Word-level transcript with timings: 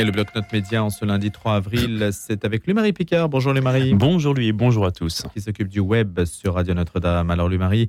Et 0.00 0.04
le 0.04 0.12
bloc-notes 0.12 0.52
média 0.52 0.84
en 0.84 0.90
ce 0.90 1.04
lundi 1.04 1.32
3 1.32 1.54
avril, 1.54 2.10
c'est 2.12 2.44
avec 2.44 2.66
Louis-Marie 2.66 2.92
Picard. 2.92 3.28
Bonjour 3.28 3.52
Louis-Marie. 3.52 3.94
Bonjour 3.94 4.32
lui 4.32 4.46
et 4.46 4.52
bonjour 4.52 4.86
à 4.86 4.92
tous. 4.92 5.24
Qui 5.34 5.40
s'occupe 5.40 5.66
du 5.66 5.80
web 5.80 6.24
sur 6.24 6.54
Radio 6.54 6.72
Notre-Dame. 6.74 7.32
Alors 7.32 7.48
Louis-Marie, 7.48 7.88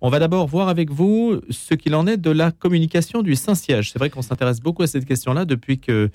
on 0.00 0.08
va 0.08 0.20
d'abord 0.20 0.46
voir 0.46 0.68
avec 0.68 0.90
vous 0.90 1.38
ce 1.50 1.74
qu'il 1.74 1.94
en 1.94 2.06
est 2.06 2.16
de 2.16 2.30
la 2.30 2.50
communication 2.50 3.20
du 3.20 3.34
Saint-Siège. 3.34 3.92
C'est 3.92 3.98
vrai 3.98 4.08
qu'on 4.08 4.22
s'intéresse 4.22 4.60
beaucoup 4.60 4.84
à 4.84 4.86
cette 4.86 5.04
question-là 5.04 5.44
depuis 5.44 5.78
que 5.78 6.08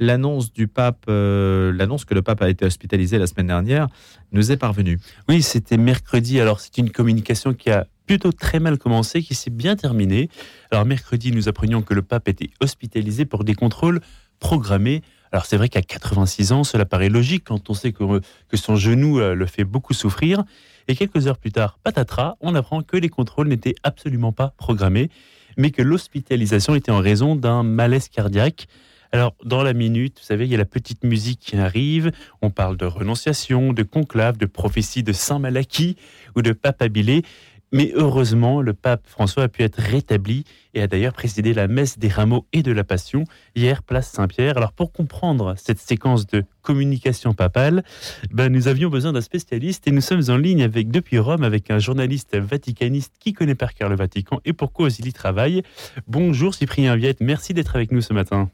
l'annonce 0.00 0.52
du 0.52 0.66
pape, 0.66 1.04
euh, 1.08 1.72
l'annonce 1.72 2.04
que 2.04 2.14
le 2.14 2.22
pape 2.22 2.42
a 2.42 2.48
été 2.48 2.64
hospitalisé 2.64 3.18
la 3.18 3.28
semaine 3.28 3.46
dernière, 3.46 3.86
nous 4.32 4.50
est 4.50 4.56
parvenue. 4.56 4.98
Oui, 5.28 5.42
c'était 5.42 5.76
mercredi. 5.76 6.40
Alors 6.40 6.58
c'est 6.58 6.76
une 6.76 6.90
communication 6.90 7.54
qui 7.54 7.70
a 7.70 7.86
plutôt 8.08 8.32
très 8.32 8.58
mal 8.58 8.78
commencé, 8.78 9.22
qui 9.22 9.34
s'est 9.34 9.50
bien 9.50 9.76
terminée. 9.76 10.30
Alors 10.70 10.86
mercredi, 10.86 11.30
nous 11.30 11.46
apprenions 11.48 11.82
que 11.82 11.92
le 11.92 12.00
pape 12.00 12.26
était 12.28 12.48
hospitalisé 12.58 13.26
pour 13.26 13.44
des 13.44 13.54
contrôles 13.54 14.00
programmé. 14.40 15.02
Alors 15.30 15.44
c'est 15.44 15.58
vrai 15.58 15.68
qu'à 15.68 15.82
86 15.82 16.52
ans, 16.52 16.64
cela 16.64 16.86
paraît 16.86 17.10
logique 17.10 17.44
quand 17.44 17.68
on 17.68 17.74
sait 17.74 17.92
que, 17.92 18.20
que 18.48 18.56
son 18.56 18.76
genou 18.76 19.20
euh, 19.20 19.34
le 19.34 19.44
fait 19.44 19.64
beaucoup 19.64 19.92
souffrir. 19.92 20.44
Et 20.88 20.96
quelques 20.96 21.26
heures 21.26 21.36
plus 21.36 21.52
tard, 21.52 21.78
patatras, 21.84 22.36
on 22.40 22.54
apprend 22.54 22.82
que 22.82 22.96
les 22.96 23.10
contrôles 23.10 23.48
n'étaient 23.48 23.74
absolument 23.82 24.32
pas 24.32 24.54
programmés, 24.56 25.10
mais 25.58 25.70
que 25.70 25.82
l'hospitalisation 25.82 26.74
était 26.74 26.90
en 26.90 27.00
raison 27.00 27.36
d'un 27.36 27.62
malaise 27.62 28.08
cardiaque. 28.08 28.68
Alors, 29.12 29.34
dans 29.44 29.62
la 29.62 29.74
minute, 29.74 30.18
vous 30.18 30.24
savez, 30.24 30.46
il 30.46 30.50
y 30.50 30.54
a 30.54 30.58
la 30.58 30.64
petite 30.64 31.04
musique 31.04 31.40
qui 31.40 31.56
arrive. 31.56 32.10
On 32.40 32.48
parle 32.48 32.78
de 32.78 32.86
renonciation, 32.86 33.74
de 33.74 33.82
conclave, 33.82 34.38
de 34.38 34.46
prophétie 34.46 35.02
de 35.02 35.12
Saint 35.12 35.38
Malachie 35.38 35.96
ou 36.36 36.40
de 36.40 36.52
papabilé. 36.52 37.22
Mais 37.70 37.92
heureusement, 37.94 38.62
le 38.62 38.72
pape 38.72 39.06
François 39.06 39.44
a 39.44 39.48
pu 39.48 39.62
être 39.62 39.78
rétabli 39.78 40.44
et 40.72 40.80
a 40.80 40.86
d'ailleurs 40.86 41.12
présidé 41.12 41.52
la 41.52 41.68
messe 41.68 41.98
des 41.98 42.08
rameaux 42.08 42.46
et 42.52 42.62
de 42.62 42.72
la 42.72 42.82
Passion 42.82 43.24
hier, 43.54 43.82
place 43.82 44.10
Saint-Pierre. 44.10 44.56
Alors 44.56 44.72
pour 44.72 44.90
comprendre 44.90 45.54
cette 45.58 45.78
séquence 45.78 46.26
de 46.26 46.44
communication 46.62 47.34
papale, 47.34 47.82
ben, 48.30 48.50
nous 48.50 48.68
avions 48.68 48.88
besoin 48.88 49.12
d'un 49.12 49.20
spécialiste 49.20 49.86
et 49.86 49.90
nous 49.90 50.00
sommes 50.00 50.22
en 50.28 50.36
ligne 50.36 50.62
avec 50.62 50.90
depuis 50.90 51.18
Rome 51.18 51.44
avec 51.44 51.70
un 51.70 51.78
journaliste 51.78 52.36
vaticaniste 52.38 53.14
qui 53.20 53.34
connaît 53.34 53.54
par 53.54 53.74
cœur 53.74 53.90
le 53.90 53.96
Vatican 53.96 54.40
et 54.46 54.54
pour 54.54 54.72
cause 54.72 54.98
il 54.98 55.06
y 55.06 55.12
travaille. 55.12 55.62
Bonjour 56.06 56.54
Cyprien 56.54 56.96
Viette, 56.96 57.20
merci 57.20 57.52
d'être 57.52 57.76
avec 57.76 57.92
nous 57.92 58.00
ce 58.00 58.14
matin. 58.14 58.50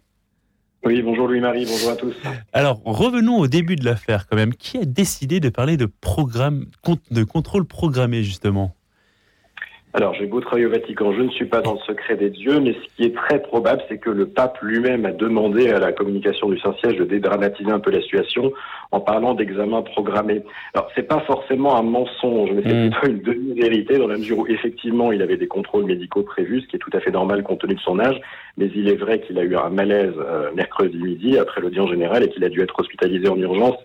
Oui, 0.84 1.00
bonjour 1.02 1.28
Louis-Marie, 1.28 1.64
bonjour 1.64 1.90
à 1.90 1.96
tous. 1.96 2.14
Alors, 2.52 2.82
revenons 2.84 3.38
au 3.38 3.46
début 3.46 3.74
de 3.74 3.86
l'affaire 3.86 4.26
quand 4.26 4.36
même. 4.36 4.54
Qui 4.54 4.76
a 4.76 4.84
décidé 4.84 5.40
de 5.40 5.48
parler 5.48 5.78
de 5.78 5.86
programme, 5.86 6.66
de 7.10 7.24
contrôle 7.24 7.64
programmé 7.64 8.22
justement? 8.22 8.74
Alors, 9.96 10.12
j'ai 10.12 10.26
beau 10.26 10.40
travailler 10.40 10.66
au 10.66 10.70
Vatican, 10.70 11.12
je 11.12 11.22
ne 11.22 11.30
suis 11.30 11.44
pas 11.44 11.60
dans 11.60 11.74
le 11.74 11.78
secret 11.86 12.16
des 12.16 12.28
dieux, 12.28 12.58
mais 12.58 12.72
ce 12.72 12.96
qui 12.96 13.04
est 13.04 13.14
très 13.14 13.40
probable, 13.40 13.80
c'est 13.88 13.98
que 13.98 14.10
le 14.10 14.26
pape 14.26 14.58
lui-même 14.60 15.06
a 15.06 15.12
demandé 15.12 15.70
à 15.70 15.78
la 15.78 15.92
communication 15.92 16.48
du 16.48 16.58
Saint-Siège 16.58 16.96
de 16.96 17.04
dédramatiser 17.04 17.70
un 17.70 17.78
peu 17.78 17.92
la 17.92 18.02
situation 18.02 18.52
en 18.90 18.98
parlant 18.98 19.34
d'examen 19.34 19.82
programmé. 19.82 20.42
Alors, 20.74 20.88
c'est 20.96 21.06
pas 21.06 21.20
forcément 21.20 21.76
un 21.76 21.84
mensonge, 21.84 22.50
mais 22.52 22.62
c'est 22.66 22.74
mm. 22.74 22.90
plutôt 22.90 23.06
une 23.06 23.22
demi-vérité 23.22 23.98
dans 23.98 24.08
la 24.08 24.16
mesure 24.16 24.40
où, 24.40 24.46
effectivement, 24.48 25.12
il 25.12 25.22
avait 25.22 25.36
des 25.36 25.46
contrôles 25.46 25.84
médicaux 25.84 26.24
prévus, 26.24 26.62
ce 26.62 26.66
qui 26.66 26.74
est 26.74 26.80
tout 26.80 26.90
à 26.92 26.98
fait 26.98 27.12
normal 27.12 27.44
compte 27.44 27.60
tenu 27.60 27.76
de 27.76 27.80
son 27.80 28.00
âge, 28.00 28.20
mais 28.56 28.68
il 28.74 28.88
est 28.88 28.96
vrai 28.96 29.20
qu'il 29.20 29.38
a 29.38 29.44
eu 29.44 29.54
un 29.54 29.70
malaise 29.70 30.14
euh, 30.18 30.50
mercredi 30.56 30.98
midi 30.98 31.38
après 31.38 31.60
l'audience 31.60 31.90
générale 31.90 32.24
et 32.24 32.30
qu'il 32.30 32.42
a 32.42 32.48
dû 32.48 32.62
être 32.62 32.80
hospitalisé 32.80 33.28
en 33.28 33.36
urgence. 33.36 33.76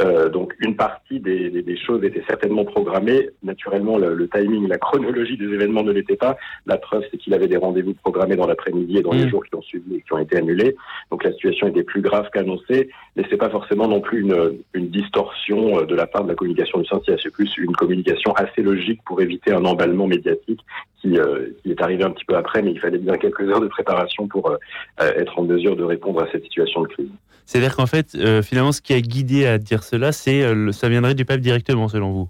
Euh, 0.00 0.28
donc, 0.28 0.54
une 0.60 0.76
partie 0.76 1.20
des, 1.20 1.50
des, 1.50 1.76
choses 1.76 2.04
était 2.04 2.22
certainement 2.28 2.64
programmée. 2.64 3.30
Naturellement, 3.42 3.96
le, 3.96 4.14
le 4.14 4.28
timing, 4.28 4.68
la 4.68 4.78
chronologie 4.78 5.36
des 5.38 5.46
événements 5.46 5.82
ne 5.82 5.92
l'était 5.92 6.16
pas. 6.16 6.36
La 6.66 6.76
preuve, 6.76 7.02
c'est 7.10 7.16
qu'il 7.16 7.32
avait 7.32 7.48
des 7.48 7.56
rendez-vous 7.56 7.94
programmés 7.94 8.36
dans 8.36 8.46
l'après-midi 8.46 8.98
et 8.98 9.02
dans 9.02 9.12
les 9.12 9.24
mm. 9.24 9.30
jours 9.30 9.44
qui 9.44 9.54
ont 9.54 9.62
suivi 9.62 9.96
et 9.96 10.02
qui 10.02 10.12
ont 10.12 10.18
été 10.18 10.36
annulés. 10.36 10.76
Donc 11.10 11.24
la 11.24 11.32
situation 11.32 11.68
était 11.68 11.82
plus 11.82 12.02
grave 12.02 12.28
qu'annoncée, 12.32 12.90
mais 13.14 13.24
c'est 13.30 13.36
pas 13.36 13.48
forcément 13.48 13.88
non 13.88 14.00
plus 14.00 14.20
une, 14.20 14.58
une, 14.74 14.88
distorsion 14.88 15.80
euh, 15.80 15.86
de 15.86 15.94
la 15.94 16.06
part 16.06 16.24
de 16.24 16.28
la 16.28 16.34
communication 16.34 16.78
du 16.78 16.86
Saint-Siège. 16.86 17.20
C'est 17.22 17.32
plus 17.32 17.56
une 17.56 17.74
communication 17.74 18.32
assez 18.34 18.62
logique 18.62 19.00
pour 19.06 19.20
éviter 19.22 19.52
un 19.52 19.64
emballement 19.64 20.06
médiatique 20.06 20.60
qui, 21.00 21.18
euh, 21.18 21.48
qui, 21.62 21.70
est 21.70 21.80
arrivé 21.80 22.04
un 22.04 22.10
petit 22.10 22.24
peu 22.24 22.36
après, 22.36 22.62
mais 22.62 22.72
il 22.72 22.80
fallait 22.80 22.98
bien 22.98 23.16
quelques 23.16 23.48
heures 23.48 23.60
de 23.60 23.68
préparation 23.68 24.26
pour 24.28 24.50
euh, 24.50 24.56
être 24.98 25.38
en 25.38 25.44
mesure 25.44 25.76
de 25.76 25.84
répondre 25.84 26.22
à 26.22 26.30
cette 26.32 26.44
situation 26.44 26.82
de 26.82 26.88
crise. 26.88 27.10
C'est-à-dire 27.46 27.76
qu'en 27.76 27.86
fait, 27.86 28.16
finalement, 28.42 28.72
ce 28.72 28.80
qui 28.82 28.92
a 28.92 29.00
guidé 29.00 29.46
à 29.46 29.58
dire 29.58 29.84
cela, 29.84 30.12
c'est 30.12 30.42
ça 30.72 30.88
viendrait 30.88 31.14
du 31.14 31.24
pape 31.24 31.40
directement, 31.40 31.88
selon 31.88 32.12
vous? 32.12 32.28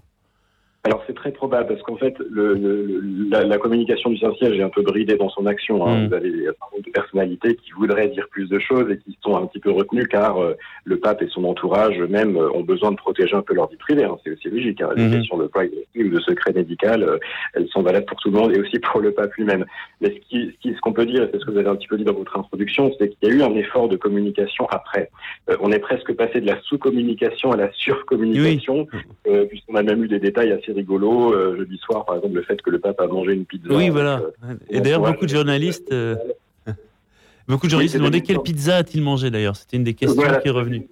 Alors 0.87 1.03
c'est 1.05 1.15
très 1.15 1.31
probable 1.31 1.67
parce 1.67 1.81
qu'en 1.81 1.97
fait 1.97 2.15
le, 2.29 2.53
le, 2.53 3.01
la, 3.29 3.43
la, 3.43 3.57
communication 3.57 4.09
du 4.09 4.17
Saint-Siège 4.17 4.57
est 4.57 4.63
un 4.63 4.69
peu 4.69 4.81
bridée 4.81 5.17
dans 5.17 5.29
son 5.29 5.45
action. 5.45 5.85
Hein. 5.85 5.99
Mm. 5.99 6.07
Vous 6.07 6.13
avez 6.13 6.29
un 6.29 6.53
nombre 6.71 6.85
de 6.85 6.91
personnalités 6.91 7.55
qui 7.55 7.71
voudraient 7.71 8.07
dire 8.07 8.27
plus 8.29 8.47
de 8.47 8.57
choses 8.57 8.89
et 8.89 8.97
qui 8.97 9.17
sont 9.21 9.35
un 9.35 9.45
petit 9.47 9.59
peu 9.59 9.71
retenues 9.71 10.07
car 10.07 10.41
euh, 10.41 10.53
le 10.85 10.97
pape 10.97 11.21
et 11.21 11.27
son 11.27 11.43
entourage 11.43 11.99
même 11.99 12.37
euh, 12.37 12.49
ont 12.53 12.63
besoin 12.63 12.91
de 12.91 12.95
protéger 12.95 13.35
un 13.35 13.41
peu 13.41 13.53
leur 13.53 13.69
vie 13.69 13.75
privée. 13.75 14.05
Hein. 14.05 14.17
C'est 14.23 14.31
aussi 14.31 14.49
logique. 14.49 14.81
Hein. 14.81 14.91
Les 14.95 15.03
mm-hmm. 15.03 15.11
questions 15.11 15.37
de 15.37 15.47
privacy 15.47 15.75
ou 15.97 16.09
de 16.09 16.19
secret 16.21 16.53
médical, 16.53 17.03
euh, 17.03 17.17
elles 17.53 17.67
sont 17.67 17.81
valables 17.81 18.05
pour 18.05 18.17
tout 18.19 18.31
le 18.31 18.37
monde 18.37 18.55
et 18.55 18.59
aussi 18.59 18.79
pour 18.79 19.01
le 19.01 19.11
pape 19.11 19.33
lui-même. 19.33 19.65
Mais 19.99 20.09
ce 20.09 20.13
qu'on 20.15 20.51
ce, 20.51 20.57
qui, 20.61 20.73
ce 20.73 20.79
qu'on 20.79 20.93
peut 20.93 21.05
dire, 21.05 21.23
et 21.23 21.29
c'est 21.33 21.39
ce 21.39 21.45
que 21.45 21.51
vous 21.51 21.57
avez 21.57 21.69
un 21.69 21.75
petit 21.75 21.87
peu 21.87 21.97
dit 21.97 22.05
dans 22.05 22.13
votre 22.13 22.37
introduction, 22.37 22.93
c'est 22.97 23.09
qu'il 23.09 23.27
y 23.27 23.31
a 23.33 23.35
eu 23.35 23.41
un 23.41 23.55
effort 23.55 23.89
de 23.89 23.97
communication 23.97 24.67
après. 24.69 25.09
on 25.59 25.71
est 25.73 25.79
presque 25.79 26.13
passé 26.13 26.39
de 26.39 26.47
la 26.47 26.61
sous-communication 26.61 27.51
à 27.51 27.57
la 27.57 27.71
sur-communication, 27.73 28.87
puisqu'on 29.49 29.75
a 29.75 29.83
même 29.83 30.03
eu 30.03 30.07
des 30.07 30.19
détails 30.19 30.51
assez 30.51 30.76
rigolo 30.77 31.33
euh, 31.33 31.57
jeudi 31.57 31.77
soir, 31.77 32.05
par 32.05 32.15
exemple, 32.15 32.35
le 32.35 32.43
fait 32.43 32.61
que 32.61 32.69
le 32.69 32.79
pape 32.79 32.99
a 33.01 33.07
mangé 33.07 33.33
une 33.33 33.45
pizza. 33.45 33.67
Oui, 33.69 33.89
voilà. 33.89 34.21
Euh, 34.43 34.55
et 34.69 34.79
d'ailleurs, 34.79 35.01
beaucoup 35.11 35.25
de 35.25 35.29
journalistes. 35.29 35.91
Euh, 35.91 36.15
beaucoup 37.47 37.65
de 37.65 37.71
journalistes 37.71 37.93
se 37.93 37.99
demandaient 37.99 38.21
quelle 38.21 38.41
pizza 38.41 38.77
a-t-il 38.77 39.03
mangé 39.03 39.29
d'ailleurs. 39.29 39.55
C'était 39.55 39.77
une 39.77 39.83
des 39.83 39.93
questions 39.93 40.23
qui 40.41 40.47
est 40.47 40.51
revenue 40.51 40.87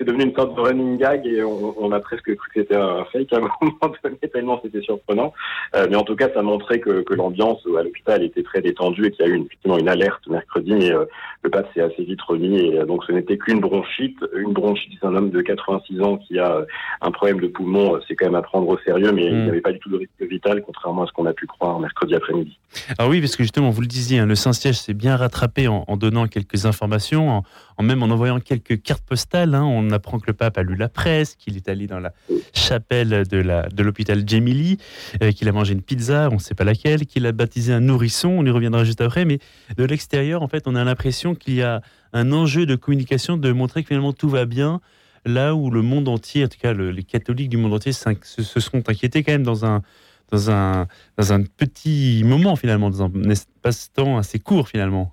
c'est 0.00 0.06
devenu 0.06 0.24
une 0.24 0.34
sorte 0.34 0.56
de 0.56 0.60
running 0.60 0.96
gag 0.96 1.26
et 1.26 1.44
on, 1.44 1.92
a 1.92 2.00
presque 2.00 2.34
cru 2.34 2.48
que 2.54 2.60
c'était 2.60 2.76
un 2.76 3.04
fake 3.12 3.34
à 3.34 3.36
un 3.36 3.40
moment 3.60 3.94
donné, 4.02 4.16
tellement 4.32 4.58
c'était 4.64 4.80
surprenant. 4.80 5.34
Euh, 5.76 5.86
mais 5.90 5.96
en 5.96 6.04
tout 6.04 6.16
cas, 6.16 6.30
ça 6.32 6.40
montrait 6.40 6.80
que, 6.80 7.02
que 7.02 7.12
l'ambiance 7.12 7.58
à 7.78 7.82
l'hôpital 7.82 8.22
était 8.22 8.42
très 8.42 8.62
détendue 8.62 9.06
et 9.06 9.10
qu'il 9.10 9.26
y 9.26 9.28
a 9.28 9.32
eu 9.32 9.40
effectivement 9.40 9.76
une 9.76 9.90
alerte 9.90 10.26
mercredi, 10.26 10.72
mais 10.72 10.90
euh, 10.90 11.04
le 11.42 11.50
pape 11.50 11.68
s'est 11.74 11.82
assez 11.82 12.02
vite 12.02 12.22
remis. 12.22 12.58
Et, 12.60 12.78
euh, 12.78 12.86
donc 12.86 13.04
ce 13.04 13.12
n'était 13.12 13.36
qu'une 13.36 13.60
bronchite. 13.60 14.16
Une 14.34 14.54
bronchite, 14.54 14.92
c'est 14.98 15.06
un 15.06 15.14
homme 15.14 15.28
de 15.28 15.42
86 15.42 16.00
ans 16.00 16.16
qui 16.16 16.38
a 16.38 16.64
un 17.02 17.10
problème 17.10 17.40
de 17.40 17.48
poumon, 17.48 18.00
c'est 18.08 18.16
quand 18.16 18.24
même 18.24 18.36
à 18.36 18.42
prendre 18.42 18.68
au 18.68 18.78
sérieux, 18.78 19.12
mais 19.12 19.26
il 19.26 19.36
n'y 19.36 19.44
mm. 19.44 19.48
avait 19.50 19.60
pas 19.60 19.72
du 19.72 19.80
tout 19.80 19.90
de 19.90 19.98
risque 19.98 20.10
vital, 20.22 20.62
contrairement 20.64 21.02
à 21.02 21.06
ce 21.08 21.12
qu'on 21.12 21.26
a 21.26 21.34
pu 21.34 21.46
croire 21.46 21.78
mercredi 21.78 22.14
après-midi. 22.14 22.58
Alors 22.98 23.10
oui, 23.10 23.20
parce 23.20 23.36
que 23.36 23.42
justement, 23.42 23.68
vous 23.68 23.82
le 23.82 23.86
disiez, 23.86 24.20
hein, 24.20 24.26
le 24.26 24.34
Saint-Siège 24.34 24.76
s'est 24.76 24.94
bien 24.94 25.16
rattrapé 25.16 25.68
en, 25.68 25.84
en, 25.86 25.96
donnant 25.98 26.26
quelques 26.26 26.64
informations, 26.64 27.42
en, 27.76 27.82
même 27.82 28.02
en 28.02 28.06
envoyant 28.06 28.40
quelques 28.40 28.82
cartes 28.82 29.04
postales. 29.06 29.54
Hein. 29.54 29.64
On 29.64 29.89
on 29.90 29.92
apprend 29.92 30.18
que 30.18 30.26
le 30.28 30.32
pape 30.32 30.56
a 30.58 30.62
lu 30.62 30.76
la 30.76 30.88
presse, 30.88 31.34
qu'il 31.34 31.56
est 31.56 31.68
allé 31.68 31.86
dans 31.86 32.00
la 32.00 32.12
chapelle 32.54 33.26
de 33.28 33.82
l'hôpital 33.82 34.24
de 34.24 34.28
Gemili, 34.28 34.78
euh, 35.22 35.32
qu'il 35.32 35.48
a 35.48 35.52
mangé 35.52 35.72
une 35.72 35.82
pizza, 35.82 36.28
on 36.30 36.36
ne 36.36 36.40
sait 36.40 36.54
pas 36.54 36.64
laquelle, 36.64 37.06
qu'il 37.06 37.26
a 37.26 37.32
baptisé 37.32 37.72
un 37.72 37.80
nourrisson, 37.80 38.28
on 38.28 38.44
y 38.44 38.50
reviendra 38.50 38.84
juste 38.84 39.00
après, 39.00 39.24
mais 39.24 39.38
de 39.76 39.84
l'extérieur, 39.84 40.42
en 40.42 40.48
fait, 40.48 40.66
on 40.66 40.74
a 40.74 40.84
l'impression 40.84 41.34
qu'il 41.34 41.54
y 41.54 41.62
a 41.62 41.82
un 42.12 42.32
enjeu 42.32 42.66
de 42.66 42.76
communication 42.76 43.36
de 43.36 43.52
montrer 43.52 43.82
que 43.82 43.88
finalement 43.88 44.12
tout 44.12 44.28
va 44.28 44.44
bien, 44.44 44.80
là 45.24 45.54
où 45.54 45.70
le 45.70 45.82
monde 45.82 46.08
entier, 46.08 46.44
en 46.44 46.48
tout 46.48 46.58
cas 46.60 46.72
les 46.72 47.02
catholiques 47.02 47.50
du 47.50 47.56
monde 47.56 47.74
entier, 47.74 47.92
se, 47.92 48.14
se 48.22 48.60
sont 48.60 48.88
inquiétés 48.88 49.22
quand 49.22 49.32
même 49.32 49.42
dans 49.42 49.64
un, 49.64 49.82
dans 50.30 50.50
un, 50.50 50.86
dans 51.16 51.32
un 51.32 51.42
petit 51.42 52.22
moment 52.24 52.56
finalement, 52.56 52.90
dans 52.90 53.04
un 53.04 53.30
espace-temps 53.30 54.18
assez 54.18 54.38
court 54.38 54.68
finalement. 54.68 55.12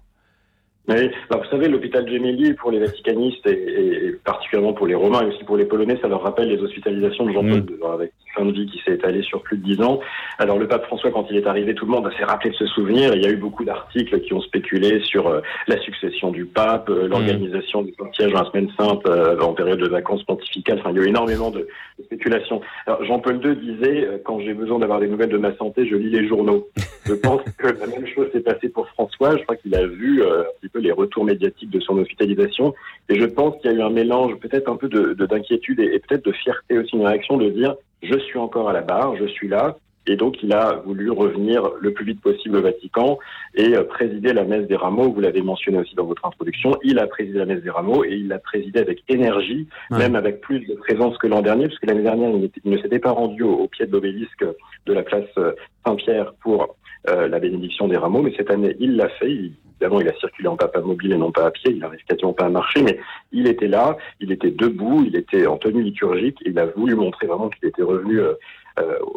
Oui, 0.88 1.09
bah, 1.30 1.42
vous 1.44 1.50
savez, 1.50 1.68
l'hôpital 1.68 2.08
Gemelli, 2.09 2.53
pour 2.53 2.72
les 2.72 2.80
vaticanistes 2.80 3.46
et, 3.46 4.16
particulièrement 4.24 4.74
pour 4.74 4.88
les 4.88 4.96
Romains 4.96 5.24
et 5.24 5.25
aussi 5.25 5.44
pour 5.44 5.58
les 5.58 5.66
Polonais, 5.66 5.98
ça 6.02 6.08
leur 6.08 6.22
rappelle 6.22 6.48
les 6.48 6.62
hospitalisations 6.62 7.25
de 7.25 7.34
Jean-Paul 7.34 7.66
II, 7.70 7.78
mm. 7.81 7.92
avec 7.94 8.12
fin 8.38 8.46
de 8.46 8.52
vie 8.52 8.68
qui 8.68 8.80
s'est 8.84 8.94
étalée 8.94 9.22
sur 9.24 9.42
plus 9.42 9.58
de 9.58 9.64
dix 9.64 9.81
ans. 9.81 10.00
Alors 10.38 10.58
le 10.58 10.68
pape 10.68 10.86
François, 10.86 11.12
quand 11.12 11.25
il 11.30 11.38
est 11.38 11.48
arrivé, 11.48 11.74
tout 11.74 11.86
le 11.86 11.92
monde 11.92 12.09
s'est 12.18 12.24
rappelé 12.24 12.52
de 12.52 12.56
ce 12.56 12.66
souvenir. 12.68 13.14
Il 13.16 13.24
y 13.24 13.25
a 13.25 13.30
eu 13.30 13.38
beaucoup 13.38 13.66
d'articles 13.66 14.22
qui 14.22 14.34
ont 14.34 14.42
spéculé 14.42 15.02
sur 15.03 15.28
euh, 15.28 15.42
la 15.68 15.80
succession 15.81 16.31
du 16.31 16.45
pape, 16.45 16.89
euh, 16.89 17.07
l'organisation 17.07 17.81
du 17.81 17.94
siège 18.13 18.34
en 18.36 18.45
semaine 18.45 18.69
sainte 18.78 19.06
euh, 19.07 19.39
en 19.39 19.54
période 19.54 19.80
de 19.80 19.88
vacances 19.88 20.24
pontificales. 20.24 20.80
Enfin, 20.80 20.92
il 20.92 20.98
y 20.98 21.00
a 21.00 21.04
eu 21.04 21.10
énormément 21.10 21.51
de, 21.51 21.68
de 21.98 22.04
spéculations. 22.04 22.62
Alors 22.86 23.04
Jean-Paul 23.04 23.42
II 23.44 23.56
disait, 23.56 24.07
quand 24.24 24.39
j'ai 24.39 24.54
besoin 24.54 24.80
d'avoir 24.80 25.00
des 25.00 25.07
nouvelles 25.07 25.30
de 25.30 25.38
ma 25.38 25.56
santé, 25.56 25.88
je 25.88 25.95
lis 25.95 26.12
les 26.12 26.28
journaux. 26.28 26.68
Je 27.06 27.13
pense 27.13 27.42
que 27.57 27.68
la 27.68 27.88
même 27.88 28.07
chose 28.07 28.28
s'est 28.31 28.42
passée 28.42 28.69
pour 28.69 28.88
François. 28.89 29.38
Je 29.38 29.44
crois 29.44 29.56
qu'il 29.56 29.74
a 29.75 29.86
vu 29.86 30.24
un 30.24 30.45
petit 30.62 30.69
peu 30.69 30.76
les 30.79 30.91
retours 30.91 31.25
médiatiques 31.25 31.69
de 31.69 31.79
son 31.79 31.97
hospitalisation. 31.97 32.74
Et 33.09 33.19
je 33.19 33.25
pense 33.25 33.56
qu'il 33.62 33.71
y 33.71 33.74
a 33.74 33.77
eu 33.77 33.81
un 33.81 33.89
mélange 33.89 34.35
peut-être 34.35 34.69
un 34.69 34.75
peu 34.75 34.88
de, 34.89 35.13
d'inquiétude 35.13 35.79
et, 35.79 36.00
peut-être 36.00 36.25
de 36.25 36.31
fierté 36.31 36.77
aussi, 36.77 36.95
une 36.95 37.06
réaction 37.06 37.38
de 37.38 37.50
dire 37.50 37.75
je 38.03 38.18
suis 38.19 38.38
encore 38.38 38.69
à 38.69 38.74
la 38.74 38.81
barre, 38.81 39.15
je 39.18 39.25
suis 39.25 39.47
là. 39.47 39.77
Et 40.07 40.15
donc, 40.15 40.42
il 40.42 40.54
a 40.54 40.81
voulu 40.86 41.12
revenir 41.12 41.69
le 41.80 41.92
plus 41.92 42.06
vite 42.06 42.21
possible 42.21 42.57
au 42.57 42.62
Vatican 42.62 43.19
et 43.56 43.75
euh, 43.75 43.83
présider 43.83 44.31
la 44.31 44.45
messe 44.45 44.65
des 44.68 44.75
rameaux. 44.75 45.12
Vous 45.12 45.19
l'avez 45.19 45.42
mentionné 45.42 45.80
aussi 45.80 45.95
dans 45.95 46.06
votre 46.06 46.25
introduction. 46.25 46.77
Il 46.83 46.98
a 47.00 47.07
présidé 47.07 47.39
la 47.39 47.45
messe 47.45 47.62
des 47.62 47.69
rameaux 47.69 48.06
et 48.06 48.13
il 48.13 48.30
l'a 48.30 48.39
présidé 48.39 48.80
avec 48.80 49.04
énergie, 49.09 49.68
même 49.92 50.15
avec 50.15 50.39
plus 50.39 50.62
de 50.62 50.75
présence 50.75 51.18
que 51.18 51.27
l'an 51.27 51.42
dernier, 51.42 51.68
puisque 51.68 51.86
l'année 51.86 52.04
dernière, 52.04 52.30
il, 52.30 52.71
ne 52.71 52.77
s'était 52.77 53.00
pas 53.00 53.12
rendu 53.12 53.44
au, 53.44 53.68
pied 53.68 53.86
de 53.86 53.92
l'obélisque 53.92 54.45
de 54.86 54.94
la 54.94 55.04
place 55.04 55.25
euh, 55.38 55.51
Saint-Pierre 55.86 56.33
pour 56.42 56.75
la 57.06 57.39
bénédiction 57.39 57.88
des 57.88 57.95
rameaux. 57.95 58.21
Mais 58.21 58.33
cette 58.36 58.51
année, 58.51 58.75
il 58.81 58.98
l'a 58.98 59.07
fait. 59.07 59.31
évidemment, 59.31 60.01
il 60.01 60.10
a 60.10 60.13
circulé 60.19 60.50
en 60.50 60.57
papa 60.57 60.81
mobile 60.81 61.13
et 61.13 61.18
non 61.18 61.31
pas 61.31 61.45
à 61.45 61.51
pied. 61.51 61.71
Il 61.71 61.80
n'arrive 61.80 62.03
quasiment 62.03 62.33
pas 62.33 62.48
à 62.48 62.50
marcher, 62.50 62.81
mais 62.81 63.00
il 63.31 63.48
était 63.48 63.69
là, 63.69 63.95
il 64.19 64.33
était 64.33 64.51
debout, 64.51 65.06
il 65.07 65.15
était 65.15 65.48
en 65.48 65.56
tenue 65.56 65.83
liturgique. 65.83 66.38
Il 66.45 66.60
a 66.60 66.65
voulu 66.65 66.95
montrer 66.95 67.27
vraiment 67.27 67.48
qu'il 67.48 67.69
était 67.69 67.83
revenu 67.83 68.19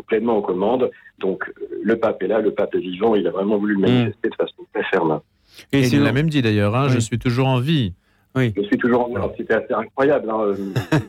pleinement 0.06 0.38
aux 0.38 0.42
commandes. 0.42 0.90
Donc, 1.18 1.50
le 1.82 1.96
pape 1.96 2.22
est 2.22 2.28
là, 2.28 2.40
le 2.40 2.52
pape 2.52 2.74
est 2.74 2.80
vivant. 2.80 3.14
Il 3.14 3.26
a 3.26 3.30
vraiment 3.30 3.58
voulu 3.58 3.74
le 3.74 3.80
manifester 3.80 4.28
de 4.28 4.34
façon 4.34 4.66
très 4.72 4.84
ferme. 4.84 5.20
Et, 5.72 5.86
il 5.86 6.02
l'a 6.02 6.12
même 6.12 6.30
dit 6.30 6.42
d'ailleurs, 6.42 6.74
hein, 6.74 6.88
je 6.88 6.98
suis 6.98 7.18
toujours 7.18 7.46
en 7.46 7.60
vie. 7.60 7.92
Oui. 8.36 8.52
Je 8.56 8.62
suis 8.62 8.78
toujours 8.78 9.10
en 9.10 9.28
vie. 9.28 9.34
C'était 9.36 9.54
assez 9.54 9.72
incroyable. 9.72 10.30
Hein, 10.30 10.40
euh, 10.40 10.54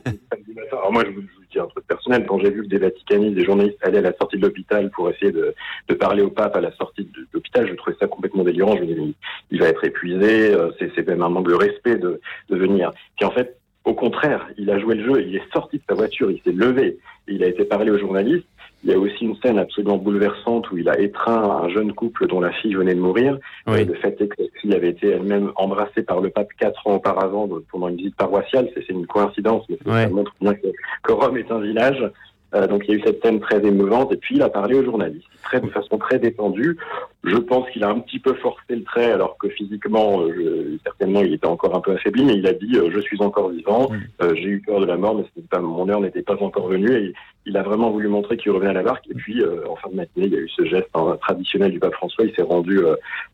Alors 0.72 0.92
moi, 0.92 1.04
je 1.06 1.10
vous, 1.10 1.22
dis 1.52 1.58
un 1.58 1.66
truc 1.66 1.86
personnel. 1.86 2.26
Quand 2.26 2.38
j'ai 2.38 2.50
vu 2.50 2.62
que 2.62 2.68
des 2.68 2.78
vaticanistes, 2.78 3.34
des 3.34 3.44
journalistes 3.44 3.78
allaient 3.82 3.98
à 3.98 4.02
la 4.02 4.14
sortie 4.14 4.36
de 4.36 4.42
l'hôpital 4.42 4.90
pour 4.90 5.08
essayer 5.10 5.32
de, 5.32 5.54
de, 5.88 5.94
parler 5.94 6.22
au 6.22 6.30
pape 6.30 6.56
à 6.56 6.60
la 6.60 6.72
sortie 6.72 7.04
de, 7.04 7.26
l'hôpital, 7.32 7.68
je 7.68 7.74
trouvais 7.74 7.96
ça 8.00 8.06
complètement 8.06 8.42
délirant. 8.42 8.76
Je 8.76 8.82
me 8.82 8.86
disais, 8.86 9.14
il 9.50 9.60
va 9.60 9.68
être 9.68 9.84
épuisé. 9.84 10.52
Euh, 10.52 10.70
c'est 10.78 11.06
même 11.06 11.22
un 11.22 11.28
manque 11.28 11.48
de 11.48 11.54
respect 11.54 11.96
de, 11.96 12.20
de 12.48 12.56
venir. 12.56 12.90
Puis 13.16 13.26
en 13.26 13.30
fait, 13.30 13.58
au 13.84 13.94
contraire, 13.94 14.46
il 14.58 14.70
a 14.70 14.78
joué 14.78 14.94
le 14.94 15.04
jeu. 15.04 15.22
Il 15.26 15.36
est 15.36 15.52
sorti 15.52 15.78
de 15.78 15.82
sa 15.88 15.94
voiture. 15.94 16.30
Il 16.30 16.40
s'est 16.42 16.52
levé. 16.52 16.98
il 17.26 17.42
a 17.42 17.48
été 17.48 17.64
parler 17.64 17.90
aux 17.90 17.98
journalistes. 17.98 18.46
Il 18.84 18.90
y 18.90 18.94
a 18.94 18.98
aussi 18.98 19.24
une 19.24 19.36
scène 19.36 19.58
absolument 19.58 19.96
bouleversante 19.96 20.70
où 20.72 20.78
il 20.78 20.88
a 20.88 20.98
étreint 20.98 21.62
un 21.62 21.68
jeune 21.68 21.92
couple 21.92 22.26
dont 22.26 22.40
la 22.40 22.50
fille 22.50 22.74
venait 22.74 22.94
de 22.94 23.00
mourir. 23.00 23.38
Oui. 23.68 23.84
Le 23.84 23.94
fait 23.94 24.20
est 24.20 24.26
que 24.26 24.42
la 24.42 24.48
fille 24.60 24.74
avait 24.74 24.90
été 24.90 25.08
elle-même 25.10 25.52
embrassée 25.54 26.02
par 26.02 26.20
le 26.20 26.30
pape 26.30 26.48
quatre 26.58 26.84
ans 26.86 26.94
auparavant 26.94 27.48
pendant 27.70 27.88
une 27.88 27.96
visite 27.96 28.16
paroissiale. 28.16 28.68
C'est 28.74 28.88
une 28.88 29.06
coïncidence, 29.06 29.64
mais 29.68 29.78
ça 29.84 30.08
montre 30.08 30.34
bien 30.40 30.54
que 30.54 31.12
Rome 31.12 31.36
est 31.36 31.50
un 31.50 31.60
village. 31.60 32.10
Euh, 32.54 32.66
donc 32.66 32.84
il 32.86 32.90
y 32.90 32.94
a 32.94 32.96
eu 32.98 33.02
cette 33.04 33.22
scène 33.22 33.40
très 33.40 33.64
émouvante 33.64 34.12
et 34.12 34.16
puis 34.16 34.36
il 34.36 34.42
a 34.42 34.50
parlé 34.50 34.74
aux 34.74 34.84
journalistes 34.84 35.26
très, 35.42 35.60
de 35.60 35.68
façon 35.68 35.96
très 35.98 36.18
détendue. 36.18 36.76
Je 37.24 37.36
pense 37.36 37.70
qu'il 37.70 37.84
a 37.84 37.88
un 37.88 38.00
petit 38.00 38.18
peu 38.18 38.34
forcé 38.34 38.74
le 38.74 38.82
trait 38.82 39.12
alors 39.12 39.36
que 39.38 39.48
physiquement, 39.48 40.22
euh, 40.22 40.78
certainement, 40.82 41.20
il 41.20 41.34
était 41.34 41.46
encore 41.46 41.76
un 41.76 41.80
peu 41.80 41.92
affaibli, 41.92 42.24
mais 42.24 42.34
il 42.34 42.46
a 42.48 42.52
dit 42.52 42.76
euh, 42.76 42.90
je 42.92 43.00
suis 43.00 43.22
encore 43.22 43.50
vivant, 43.50 43.90
j'ai 44.34 44.48
eu 44.48 44.60
peur 44.60 44.80
de 44.80 44.86
la 44.86 44.96
mort, 44.96 45.14
mais 45.14 45.42
pas, 45.48 45.60
mon 45.60 45.88
heure 45.88 46.00
n'était 46.00 46.22
pas 46.22 46.36
encore 46.42 46.66
venue 46.66 46.92
et 46.92 47.12
il 47.46 47.56
a 47.56 47.62
vraiment 47.62 47.90
voulu 47.90 48.08
montrer 48.08 48.36
qu'il 48.36 48.50
revenait 48.50 48.70
à 48.70 48.74
la 48.74 48.82
barque. 48.82 49.08
Et 49.10 49.14
puis 49.14 49.42
en 49.68 49.76
fin 49.76 49.90
de 49.90 49.96
matinée, 49.96 50.26
il 50.26 50.32
y 50.32 50.36
a 50.36 50.40
eu 50.40 50.48
ce 50.48 50.64
geste 50.64 50.88
hein, 50.94 51.16
traditionnel 51.20 51.72
du 51.72 51.80
pape 51.80 51.94
François. 51.94 52.24
Il 52.24 52.34
s'est 52.34 52.42
rendu 52.42 52.80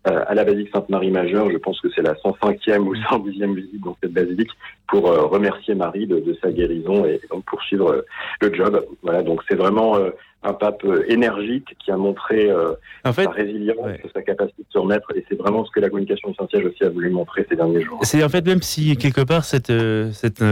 à 0.05 0.35
la 0.35 0.45
basilique 0.45 0.71
Sainte-Marie 0.73 1.11
Majeure. 1.11 1.51
Je 1.51 1.59
pense 1.59 1.79
que 1.81 1.89
c'est 1.95 2.03
la 2.03 2.15
105e 2.15 2.79
ou 2.79 2.95
110e 2.95 3.55
visite 3.55 3.85
dans 3.85 3.97
cette 4.03 4.13
basilique 4.13 4.51
pour 4.87 5.05
remercier 5.05 5.75
Marie 5.75 6.07
de, 6.07 6.21
de, 6.21 6.37
sa 6.43 6.51
guérison 6.51 7.05
et 7.05 7.21
donc 7.31 7.45
poursuivre 7.45 8.03
le 8.41 8.55
job. 8.55 8.83
Voilà, 9.03 9.23
donc 9.23 9.43
c'est 9.49 9.57
vraiment 9.57 9.97
euh, 9.97 10.11
un 10.43 10.53
pape 10.53 10.85
euh, 10.85 11.05
énergique 11.09 11.77
qui 11.79 11.91
a 11.91 11.97
montré 11.97 12.49
euh, 12.49 12.73
sa 13.05 13.31
résilience, 13.31 13.91
sa 14.15 14.23
capacité 14.23 14.63
de 14.63 14.73
se 14.73 14.79
remettre, 14.79 15.11
et 15.17 15.25
c'est 15.29 15.37
vraiment 15.37 15.65
ce 15.65 15.71
que 15.71 15.81
la 15.81 15.89
communication 15.89 16.31
essentielle 16.31 16.67
aussi 16.67 16.85
a 16.85 16.91
voulu 16.91 17.11
montrer 17.11 17.45
ces 17.49 17.57
derniers 17.57 17.83
jours. 17.83 17.99
C'est 18.03 18.23
en 18.23 18.29
fait 18.29 18.47
même 18.47 18.63
si 18.63 18.97
quelque 18.97 19.23
part 19.23 19.45
cette, 19.45 19.73
cette 20.13 20.45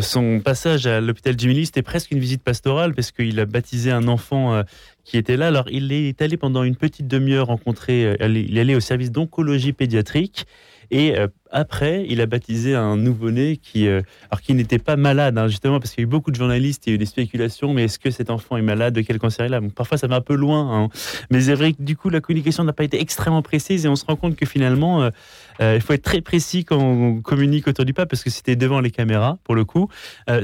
son 0.00 0.40
passage 0.40 0.86
à 0.86 1.00
l'hôpital 1.00 1.34
Jimmy 1.36 1.60
était 1.60 1.82
presque 1.82 2.10
une 2.10 2.20
visite 2.20 2.42
pastorale 2.42 2.94
parce 2.94 3.10
qu'il 3.10 3.38
a 3.38 3.46
baptisé 3.46 3.90
un 3.90 4.08
enfant 4.08 4.62
qui 5.04 5.18
était 5.18 5.36
là. 5.36 5.48
Alors 5.48 5.66
il 5.70 5.92
est 5.92 6.20
allé 6.22 6.36
pendant 6.36 6.62
une 6.62 6.76
petite 6.76 7.06
demi-heure 7.06 7.48
rencontrer, 7.48 8.16
il 8.20 8.56
est 8.56 8.60
allé 8.60 8.74
au 8.74 8.80
service 8.80 9.12
d'oncologie 9.12 9.72
pédiatrique. 9.72 10.46
Et 10.92 11.18
euh, 11.18 11.26
après, 11.50 12.04
il 12.06 12.20
a 12.20 12.26
baptisé 12.26 12.74
un 12.74 12.98
nouveau-né 12.98 13.56
qui, 13.56 13.88
euh, 13.88 14.02
alors 14.30 14.42
qui 14.42 14.52
n'était 14.52 14.78
pas 14.78 14.96
malade, 14.96 15.38
hein, 15.38 15.48
justement, 15.48 15.80
parce 15.80 15.92
qu'il 15.92 16.02
y 16.02 16.04
a 16.04 16.06
eu 16.06 16.10
beaucoup 16.10 16.30
de 16.30 16.36
journalistes, 16.36 16.86
il 16.86 16.90
y 16.90 16.92
a 16.92 16.94
eu 16.96 16.98
des 16.98 17.06
spéculations, 17.06 17.72
mais 17.72 17.84
est-ce 17.84 17.98
que 17.98 18.10
cet 18.10 18.28
enfant 18.28 18.58
est 18.58 18.62
malade, 18.62 18.92
de 18.92 19.00
quel 19.00 19.18
cancer 19.18 19.46
il 19.46 19.54
a? 19.54 19.60
Parfois, 19.74 19.96
ça 19.96 20.06
va 20.06 20.16
un 20.16 20.20
peu 20.20 20.34
loin. 20.34 20.84
Hein. 20.84 20.88
Mais 21.30 21.40
c'est 21.40 21.54
vrai 21.54 21.72
que 21.72 21.82
du 21.82 21.96
coup, 21.96 22.10
la 22.10 22.20
communication 22.20 22.62
n'a 22.62 22.74
pas 22.74 22.84
été 22.84 23.00
extrêmement 23.00 23.40
précise 23.40 23.86
et 23.86 23.88
on 23.88 23.96
se 23.96 24.04
rend 24.04 24.16
compte 24.16 24.36
que 24.36 24.44
finalement, 24.44 25.02
euh, 25.02 25.74
il 25.74 25.80
faut 25.80 25.94
être 25.94 26.02
très 26.02 26.20
précis 26.20 26.66
quand 26.66 26.78
on 26.78 27.22
communique 27.22 27.66
autour 27.68 27.86
du 27.86 27.94
pape, 27.94 28.10
parce 28.10 28.22
que 28.22 28.30
c'était 28.30 28.54
devant 28.56 28.80
les 28.80 28.90
caméras, 28.90 29.38
pour 29.44 29.54
le 29.54 29.64
coup. 29.64 29.88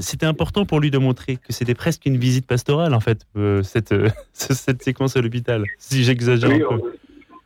c'était 0.01 0.27
important 0.27 0.65
pour 0.65 0.81
lui 0.81 0.91
de 0.91 0.99
montrer 0.99 1.37
que 1.37 1.53
c'était 1.53 1.75
presque 1.75 2.07
une 2.07 2.17
visite 2.17 2.47
pastorale, 2.47 2.95
en 2.95 3.01
fait, 3.01 3.27
cette, 3.63 3.95
cette 4.33 4.83
séquence 4.83 5.15
à 5.15 5.21
l'hôpital, 5.21 5.65
si 5.79 6.05
j'exagère 6.05 6.51
un 6.51 6.79
peu 6.79 6.93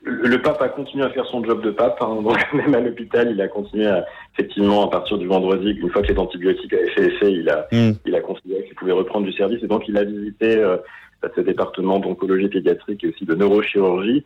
le 0.04 0.43
pape 0.43 0.60
a 0.60 0.69
continué 0.69 1.04
à 1.04 1.10
faire 1.10 1.26
son 1.26 1.44
job 1.44 1.62
de 1.62 1.70
pape. 1.70 1.99
Hein, 2.02 2.22
donc 2.22 2.38
même 2.54 2.75
à 2.75 2.81
l'hôpital, 2.81 3.31
il 3.31 3.40
a 3.40 3.49
continué 3.49 3.87
à, 3.87 4.04
effectivement 4.34 4.87
à 4.87 4.90
partir 4.90 5.19
du 5.19 5.26
vendredi, 5.26 5.70
une 5.70 5.90
fois 5.90 6.02
que 6.02 6.12
les 6.12 6.19
antibiotiques 6.19 6.72
avaient 6.72 6.90
fait 6.90 7.06
effet, 7.06 7.32
il 7.32 7.49
a, 7.49 7.66
mm. 7.72 7.93
il 8.06 8.14
a 8.14 8.20
considéré 8.20 8.64
qu'il 8.64 8.75
pouvait 8.75 8.93
reprendre 8.93 9.26
du 9.26 9.32
service 9.32 9.62
et 9.62 9.66
donc 9.66 9.88
il 9.88 9.96
a 9.96 10.04
visité 10.04 10.58
euh, 10.58 10.76
ce 11.34 11.40
département 11.40 11.99
d'oncologie 12.00 12.49
pédiatrique 12.49 13.04
et 13.04 13.08
aussi 13.08 13.25
de 13.25 13.34
neurochirurgie. 13.34 14.25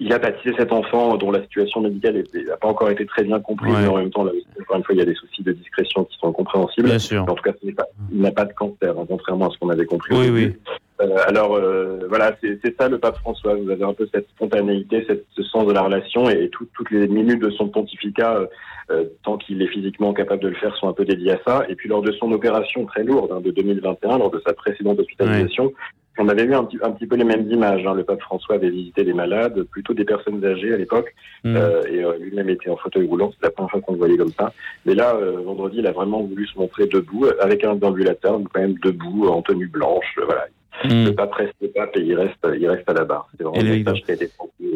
Il 0.00 0.12
a 0.12 0.18
baptisé 0.18 0.54
cet 0.56 0.72
enfant 0.72 1.16
dont 1.16 1.32
la 1.32 1.42
situation 1.42 1.80
médicale 1.80 2.22
n'a 2.46 2.56
pas 2.56 2.68
encore 2.68 2.88
été 2.88 3.04
très 3.04 3.24
bien 3.24 3.40
comprise, 3.40 3.74
mais 3.80 3.88
en 3.88 3.96
même 3.96 4.10
temps, 4.10 4.22
là, 4.22 4.30
encore 4.60 4.76
une 4.76 4.84
fois, 4.84 4.94
il 4.94 4.98
y 4.98 5.02
a 5.02 5.04
des 5.04 5.14
soucis 5.14 5.42
de 5.42 5.50
discrétion 5.50 6.04
qui 6.04 6.16
sont 6.18 6.32
compréhensibles. 6.32 6.88
Bien 6.88 7.00
sûr. 7.00 7.22
En 7.22 7.34
tout 7.34 7.42
cas, 7.42 7.50
il 7.64 7.74
n'a 8.20 8.30
pas 8.30 8.44
de 8.44 8.52
cancer, 8.52 8.96
hein, 8.96 9.04
contrairement 9.08 9.48
à 9.48 9.50
ce 9.50 9.58
qu'on 9.58 9.70
avait 9.70 9.86
compris. 9.86 10.14
Oui, 10.14 10.30
oui. 10.30 10.54
Euh, 11.00 11.16
alors 11.26 11.54
euh, 11.54 12.00
voilà, 12.08 12.36
c'est 12.40 12.76
ça 12.78 12.88
le 12.88 12.98
pape 12.98 13.18
François. 13.18 13.54
Vous 13.54 13.70
avez 13.70 13.84
un 13.84 13.94
peu 13.94 14.08
cette 14.12 14.28
spontanéité, 14.30 15.04
cette, 15.06 15.26
ce 15.30 15.42
sens 15.42 15.66
de 15.66 15.72
la 15.72 15.82
relation 15.82 16.28
et, 16.28 16.50
toutes 16.50 16.90
les 16.90 17.06
minutes 17.08 17.40
de 17.40 17.50
son 17.50 17.68
pontificat, 17.68 18.48
euh, 18.90 19.04
tant 19.22 19.36
qu'il 19.36 19.62
est 19.62 19.68
physiquement 19.68 20.12
capable 20.12 20.42
de 20.42 20.48
le 20.48 20.56
faire, 20.56 20.74
sont 20.76 20.88
un 20.88 20.92
peu 20.92 21.04
dédiées 21.04 21.32
à 21.32 21.40
ça. 21.46 21.64
Et 21.68 21.74
puis 21.74 21.88
lors 21.88 22.02
de 22.02 22.12
son 22.12 22.32
opération 22.32 22.84
très 22.86 23.04
lourde 23.04 23.32
hein, 23.32 23.40
de 23.40 23.50
2021, 23.50 24.18
lors 24.18 24.30
de 24.30 24.42
sa 24.44 24.52
précédente 24.52 24.98
hospitalisation, 24.98 25.72
on 26.18 26.28
avait 26.28 26.46
vu 26.46 26.54
un 26.54 26.64
petit, 26.64 26.78
un 26.82 26.90
petit 26.90 27.06
peu 27.06 27.16
les 27.16 27.24
mêmes 27.24 27.50
images. 27.50 27.86
Hein. 27.86 27.94
Le 27.94 28.04
pape 28.04 28.20
François 28.20 28.56
avait 28.56 28.70
visité 28.70 29.04
des 29.04 29.12
malades, 29.12 29.62
plutôt 29.64 29.94
des 29.94 30.04
personnes 30.04 30.44
âgées 30.44 30.74
à 30.74 30.76
l'époque, 30.76 31.14
mm. 31.44 31.56
euh, 31.56 31.82
et 31.88 32.04
euh, 32.04 32.18
lui-même 32.18 32.48
était 32.48 32.70
en 32.70 32.76
fauteuil 32.76 33.06
roulant. 33.06 33.30
C'est 33.32 33.46
la 33.46 33.50
première 33.52 33.70
fois 33.70 33.80
qu'on 33.80 33.92
le 33.92 33.98
voyait 33.98 34.16
comme 34.16 34.32
ça. 34.32 34.52
Mais 34.84 34.94
là, 34.94 35.14
euh, 35.14 35.40
vendredi, 35.44 35.78
il 35.78 35.86
a 35.86 35.92
vraiment 35.92 36.22
voulu 36.22 36.46
se 36.46 36.58
montrer 36.58 36.86
debout, 36.86 37.26
avec 37.40 37.64
un 37.64 37.80
ambulateur, 37.80 38.40
quand 38.52 38.60
même 38.60 38.74
debout, 38.82 39.28
en 39.28 39.42
tenue 39.42 39.68
blanche. 39.68 40.18
voilà. 40.24 40.46
Mm. 40.84 41.04
Le 41.04 41.14
pape 41.14 41.34
reste 41.34 41.54
le 41.60 41.68
pape 41.68 41.96
et 41.96 42.00
il 42.00 42.14
reste, 42.14 42.46
il 42.58 42.68
reste 42.68 42.88
à 42.88 42.92
la 42.92 43.04
barre. 43.04 43.28
C'est 43.36 43.44
vraiment 43.44 43.60
un 43.60 43.76
message 43.76 44.02
qui 44.02 44.10
a 44.10 44.14
été 44.14 44.30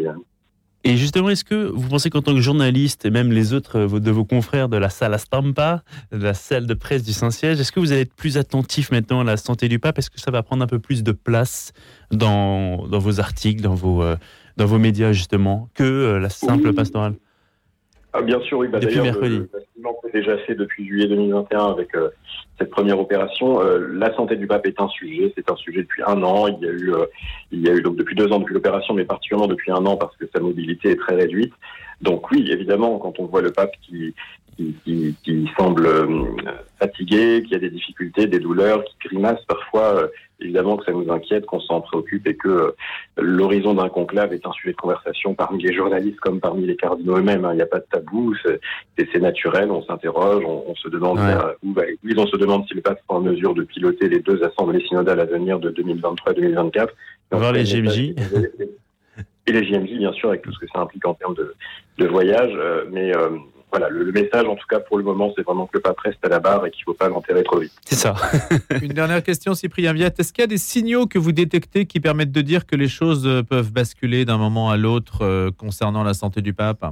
hein. 0.08 0.16
Et 0.84 0.96
justement, 0.96 1.30
est-ce 1.30 1.44
que 1.44 1.66
vous 1.66 1.88
pensez 1.88 2.10
qu'en 2.10 2.22
tant 2.22 2.34
que 2.34 2.40
journaliste, 2.40 3.04
et 3.04 3.10
même 3.10 3.30
les 3.30 3.54
autres 3.54 3.86
de 4.00 4.10
vos 4.10 4.24
confrères 4.24 4.68
de 4.68 4.76
la 4.76 4.90
salle 4.90 5.16
Stampa, 5.16 5.84
de 6.10 6.18
la 6.18 6.34
salle 6.34 6.66
de 6.66 6.74
presse 6.74 7.04
du 7.04 7.12
Saint-Siège, 7.12 7.60
est-ce 7.60 7.70
que 7.70 7.78
vous 7.78 7.92
allez 7.92 8.00
être 8.00 8.14
plus 8.14 8.36
attentif 8.36 8.90
maintenant 8.90 9.20
à 9.20 9.24
la 9.24 9.36
santé 9.36 9.68
du 9.68 9.78
pape? 9.78 9.98
Est-ce 9.98 10.10
que 10.10 10.20
ça 10.20 10.32
va 10.32 10.42
prendre 10.42 10.64
un 10.64 10.66
peu 10.66 10.80
plus 10.80 11.04
de 11.04 11.12
place 11.12 11.72
dans, 12.10 12.88
dans 12.88 12.98
vos 12.98 13.20
articles, 13.20 13.62
dans 13.62 13.76
vos, 13.76 14.02
euh, 14.02 14.16
dans 14.56 14.66
vos 14.66 14.78
médias, 14.78 15.12
justement, 15.12 15.68
que 15.74 15.84
euh, 15.84 16.18
la 16.18 16.30
simple 16.30 16.72
pastorale? 16.72 17.14
Ah, 18.12 18.22
bien 18.22 18.40
sûr, 18.40 18.58
oui. 18.58 18.68
Bah, 18.68 18.78
depuis 18.78 19.00
mercredi. 19.00 19.36
Le, 19.36 19.48
c'est 20.02 20.12
déjà 20.12 20.36
fait 20.38 20.54
depuis 20.54 20.86
juillet 20.86 21.08
2021 21.08 21.66
avec 21.66 21.88
cette 22.58 22.70
première 22.70 23.00
opération. 23.00 23.60
la 23.60 24.14
santé 24.14 24.36
du 24.36 24.46
pape 24.46 24.66
est 24.66 24.80
un 24.80 24.88
sujet. 24.88 25.32
C'est 25.34 25.50
un 25.50 25.56
sujet 25.56 25.82
depuis 25.82 26.02
un 26.06 26.22
an. 26.22 26.46
Il 26.48 26.58
y 26.60 26.68
a 26.68 26.72
eu, 26.72 26.92
il 27.50 27.60
y 27.60 27.70
a 27.70 27.72
eu 27.72 27.82
donc 27.82 27.96
depuis 27.96 28.14
deux 28.14 28.30
ans 28.30 28.38
depuis 28.38 28.54
l'opération, 28.54 28.94
mais 28.94 29.04
particulièrement 29.04 29.48
depuis 29.48 29.72
un 29.72 29.84
an 29.86 29.96
parce 29.96 30.16
que 30.16 30.26
sa 30.32 30.40
mobilité 30.40 30.90
est 30.90 30.96
très 30.96 31.14
réduite. 31.14 31.54
Donc 32.02 32.30
oui, 32.30 32.48
évidemment, 32.50 32.98
quand 32.98 33.18
on 33.20 33.26
voit 33.26 33.42
le 33.42 33.52
pape 33.52 33.72
qui, 33.82 34.14
qui, 34.56 35.16
qui, 35.22 35.50
semble 35.58 35.86
euh, 35.86 36.24
fatigué, 36.78 37.42
qui 37.46 37.54
a 37.54 37.58
des 37.58 37.70
difficultés, 37.70 38.26
des 38.26 38.38
douleurs, 38.38 38.84
qui 38.84 39.08
grimace 39.08 39.40
parfois, 39.46 40.02
euh, 40.02 40.08
évidemment 40.40 40.76
que 40.76 40.84
ça 40.84 40.92
nous 40.92 41.10
inquiète, 41.10 41.46
qu'on 41.46 41.60
s'en 41.60 41.80
préoccupe 41.80 42.26
et 42.26 42.36
que 42.36 42.48
euh, 42.48 42.70
l'horizon 43.16 43.74
d'un 43.74 43.88
conclave 43.88 44.32
est 44.32 44.46
un 44.46 44.52
sujet 44.52 44.72
de 44.72 44.76
conversation 44.76 45.34
parmi 45.34 45.62
les 45.62 45.74
journalistes 45.74 46.20
comme 46.20 46.40
parmi 46.40 46.66
les 46.66 46.76
cardinaux 46.76 47.16
eux-mêmes. 47.16 47.44
Hein. 47.44 47.52
Il 47.52 47.56
n'y 47.56 47.62
a 47.62 47.66
pas 47.66 47.78
de 47.78 47.86
tabou, 47.90 48.34
c'est 48.44 49.20
naturel, 49.20 49.70
on 49.70 49.82
s'interroge, 49.84 50.44
on, 50.44 50.74
se 50.74 50.88
demande 50.88 51.18
où 51.62 51.72
va 51.72 51.82
on 52.16 52.26
se 52.26 52.36
demande 52.36 52.66
si 52.66 52.74
le 52.74 52.82
pape 52.82 53.00
sera 53.02 53.18
en 53.18 53.22
mesure 53.22 53.54
de 53.54 53.62
piloter 53.62 54.08
les 54.08 54.20
deux 54.20 54.42
assemblées 54.42 54.84
synodales 54.86 55.20
à 55.20 55.24
venir 55.24 55.58
de 55.58 55.70
2023 55.70 56.32
et 56.32 56.34
2024. 56.36 56.94
Voir 57.30 57.52
les 57.52 57.64
GMJ 57.64 58.14
et 59.46 59.52
les 59.52 59.64
JMJ, 59.64 59.98
bien 59.98 60.12
sûr, 60.12 60.28
avec 60.28 60.42
tout 60.42 60.52
ce 60.52 60.58
que 60.60 60.66
ça 60.72 60.80
implique 60.80 61.04
en 61.06 61.14
termes 61.14 61.34
de, 61.34 61.54
de 61.98 62.06
voyage. 62.06 62.52
mais 62.90 63.12
voilà, 63.72 63.88
le, 63.88 64.12
message, 64.12 64.46
en 64.46 64.54
tout 64.54 64.66
cas 64.68 64.80
pour 64.80 64.98
le 64.98 65.04
moment, 65.04 65.32
c'est 65.34 65.42
vraiment 65.42 65.66
que 65.66 65.78
le 65.78 65.80
pape 65.80 65.98
reste 66.00 66.22
à 66.24 66.28
la 66.28 66.40
barre 66.40 66.66
et 66.66 66.70
qu'il 66.70 66.82
ne 66.82 66.92
faut 66.92 66.94
pas 66.94 67.08
l'enterrer 67.08 67.42
trop 67.42 67.58
vite. 67.58 67.72
C'est 67.86 67.94
ça. 67.94 68.14
Une 68.82 68.92
dernière 68.92 69.22
question, 69.22 69.54
Cyprien 69.54 69.94
Viette. 69.94 70.20
Est-ce 70.20 70.34
qu'il 70.34 70.42
y 70.42 70.44
a 70.44 70.48
des 70.48 70.58
signaux 70.58 71.06
que 71.06 71.18
vous 71.18 71.32
détectez 71.32 71.86
qui 71.86 71.98
permettent 71.98 72.32
de 72.32 72.42
dire 72.42 72.66
que 72.66 72.76
les 72.76 72.88
choses 72.88 73.26
euh, 73.26 73.42
peuvent 73.42 73.72
basculer 73.72 74.26
d'un 74.26 74.36
moment 74.36 74.68
à 74.68 74.76
l'autre 74.76 75.22
euh, 75.22 75.50
concernant 75.50 76.04
la 76.04 76.12
santé 76.12 76.42
du 76.42 76.52
pape? 76.52 76.84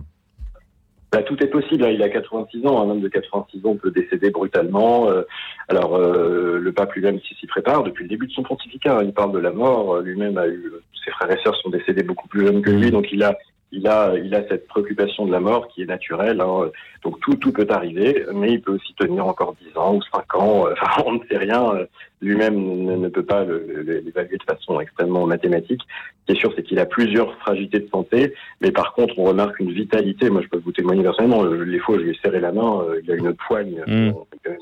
Bah, 1.12 1.22
tout 1.22 1.36
est 1.42 1.48
possible. 1.48 1.84
Hein. 1.84 1.90
Il 1.90 2.02
a 2.02 2.08
86 2.08 2.66
ans. 2.66 2.82
Un 2.82 2.88
homme 2.88 3.02
de 3.02 3.08
86 3.08 3.66
ans 3.66 3.76
peut 3.76 3.90
décéder 3.90 4.30
brutalement. 4.30 5.10
Euh, 5.10 5.24
alors, 5.68 5.98
le 5.98 6.72
pape 6.72 6.94
lui-même 6.94 7.20
s'y 7.20 7.46
prépare 7.46 7.82
depuis 7.82 8.04
le 8.04 8.08
début 8.08 8.26
de 8.26 8.32
son 8.32 8.42
pontificat. 8.42 8.96
Hein. 8.96 9.02
Il 9.04 9.12
parle 9.12 9.32
de 9.32 9.38
la 9.38 9.52
mort. 9.52 9.98
Lui-même 10.00 10.38
a 10.38 10.48
eu. 10.48 10.72
Ses 11.04 11.10
frères 11.10 11.30
et 11.30 11.38
sœurs 11.42 11.56
sont 11.56 11.70
décédés 11.70 12.02
beaucoup 12.02 12.28
plus 12.28 12.46
jeunes 12.46 12.62
que 12.62 12.70
lui. 12.70 12.90
Donc, 12.90 13.06
il 13.12 13.22
a 13.22 13.36
il 13.72 13.86
a, 13.86 14.14
il 14.16 14.34
a 14.34 14.46
cette 14.48 14.66
préoccupation 14.66 15.26
de 15.26 15.32
la 15.32 15.40
mort 15.40 15.68
qui 15.68 15.82
est 15.82 15.86
naturelle. 15.86 16.40
Hein. 16.40 16.70
Donc 17.04 17.20
tout, 17.20 17.34
tout 17.36 17.52
peut 17.52 17.66
arriver, 17.70 18.26
mais 18.32 18.52
il 18.52 18.62
peut 18.62 18.72
aussi 18.72 18.94
tenir 18.94 19.26
encore 19.26 19.54
10 19.62 19.76
ans 19.76 19.94
ou 19.96 20.02
5 20.02 20.34
ans. 20.34 20.66
Enfin, 20.72 21.02
on 21.06 21.12
ne 21.12 21.20
sait 21.30 21.38
rien. 21.38 21.86
Lui-même 22.20 22.56
ne, 22.56 23.08
peut 23.08 23.24
pas 23.24 23.44
l'évaluer 23.44 24.36
de 24.36 24.44
façon 24.44 24.80
extrêmement 24.80 25.26
mathématique. 25.26 25.82
Qui 26.30 26.36
est 26.36 26.40
sûr, 26.40 26.52
c'est 26.54 26.62
qu'il 26.62 26.78
a 26.78 26.86
plusieurs 26.86 27.34
fragilités 27.38 27.80
de 27.80 27.88
santé, 27.88 28.34
mais 28.60 28.70
par 28.70 28.92
contre, 28.92 29.18
on 29.18 29.24
remarque 29.24 29.58
une 29.58 29.72
vitalité. 29.72 30.30
Moi, 30.30 30.42
je 30.42 30.48
peux 30.48 30.60
vous 30.64 30.72
témoigner 30.72 31.02
personnellement. 31.02 31.42
Les 31.44 31.78
fois, 31.78 31.96
je 31.98 32.02
lui 32.02 32.10
ai 32.10 32.18
serré 32.22 32.40
la 32.40 32.52
main, 32.52 32.84
il 33.02 33.10
a 33.10 33.14
une 33.16 33.34
poigne, 33.34 33.82
mmh. 33.86 34.10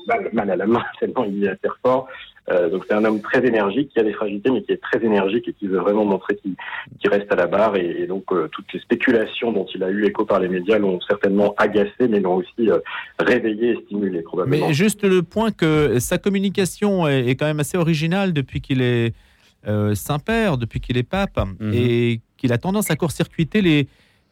mal, 0.07 0.29
mal, 0.33 0.51
à 0.51 0.55
la 0.55 0.65
main 0.65 0.83
tellement 0.99 1.25
il 1.25 1.43
est 1.43 1.49
assez 1.49 1.69
fort. 1.83 2.07
Euh, 2.51 2.69
donc 2.69 2.85
c'est 2.87 2.95
un 2.95 3.05
homme 3.05 3.21
très 3.21 3.45
énergique, 3.45 3.89
qui 3.93 3.99
a 3.99 4.03
des 4.03 4.13
fragilités, 4.13 4.49
mais 4.49 4.63
qui 4.63 4.71
est 4.71 4.81
très 4.81 5.03
énergique 5.03 5.47
et 5.47 5.53
qui 5.53 5.67
veut 5.67 5.77
vraiment 5.77 6.05
montrer 6.05 6.35
qu'il 6.37 6.55
reste 7.09 7.31
à 7.31 7.35
la 7.35 7.47
barre. 7.47 7.75
Et, 7.75 8.07
donc 8.07 8.23
euh, 8.31 8.47
toutes 8.51 8.71
les 8.73 8.79
spéculations 8.79 9.51
dont 9.51 9.65
il 9.73 9.83
a 9.83 9.89
eu 9.89 10.05
écho 10.05 10.25
par 10.25 10.39
les 10.39 10.47
médias 10.47 10.79
l'ont 10.79 10.99
certainement 11.01 11.53
agacé, 11.57 12.07
mais 12.09 12.19
l'ont 12.19 12.35
aussi 12.35 12.69
euh, 12.69 12.79
réveillé 13.19 13.71
et 13.71 13.83
stimulé 13.85 14.21
probablement. 14.21 14.67
Mais 14.67 14.73
juste 14.73 15.03
le 15.03 15.21
point 15.21 15.51
que 15.51 15.99
sa 15.99 16.17
communication 16.17 17.07
est, 17.07 17.35
quand 17.35 17.45
même 17.45 17.59
assez 17.59 17.77
originale 17.77 18.33
depuis 18.33 18.61
qu'il 18.61 18.81
est 18.81 19.13
Saint-Père, 19.93 20.57
depuis 20.57 20.79
qu'il 20.79 20.97
est 20.97 21.03
pape, 21.03 21.39
mhm. 21.59 21.73
et 21.73 22.21
qu'il 22.37 22.53
a 22.53 22.57
tendance 22.57 22.89
à 22.89 22.95
court-circuiter 22.95 23.61
les 23.61 23.87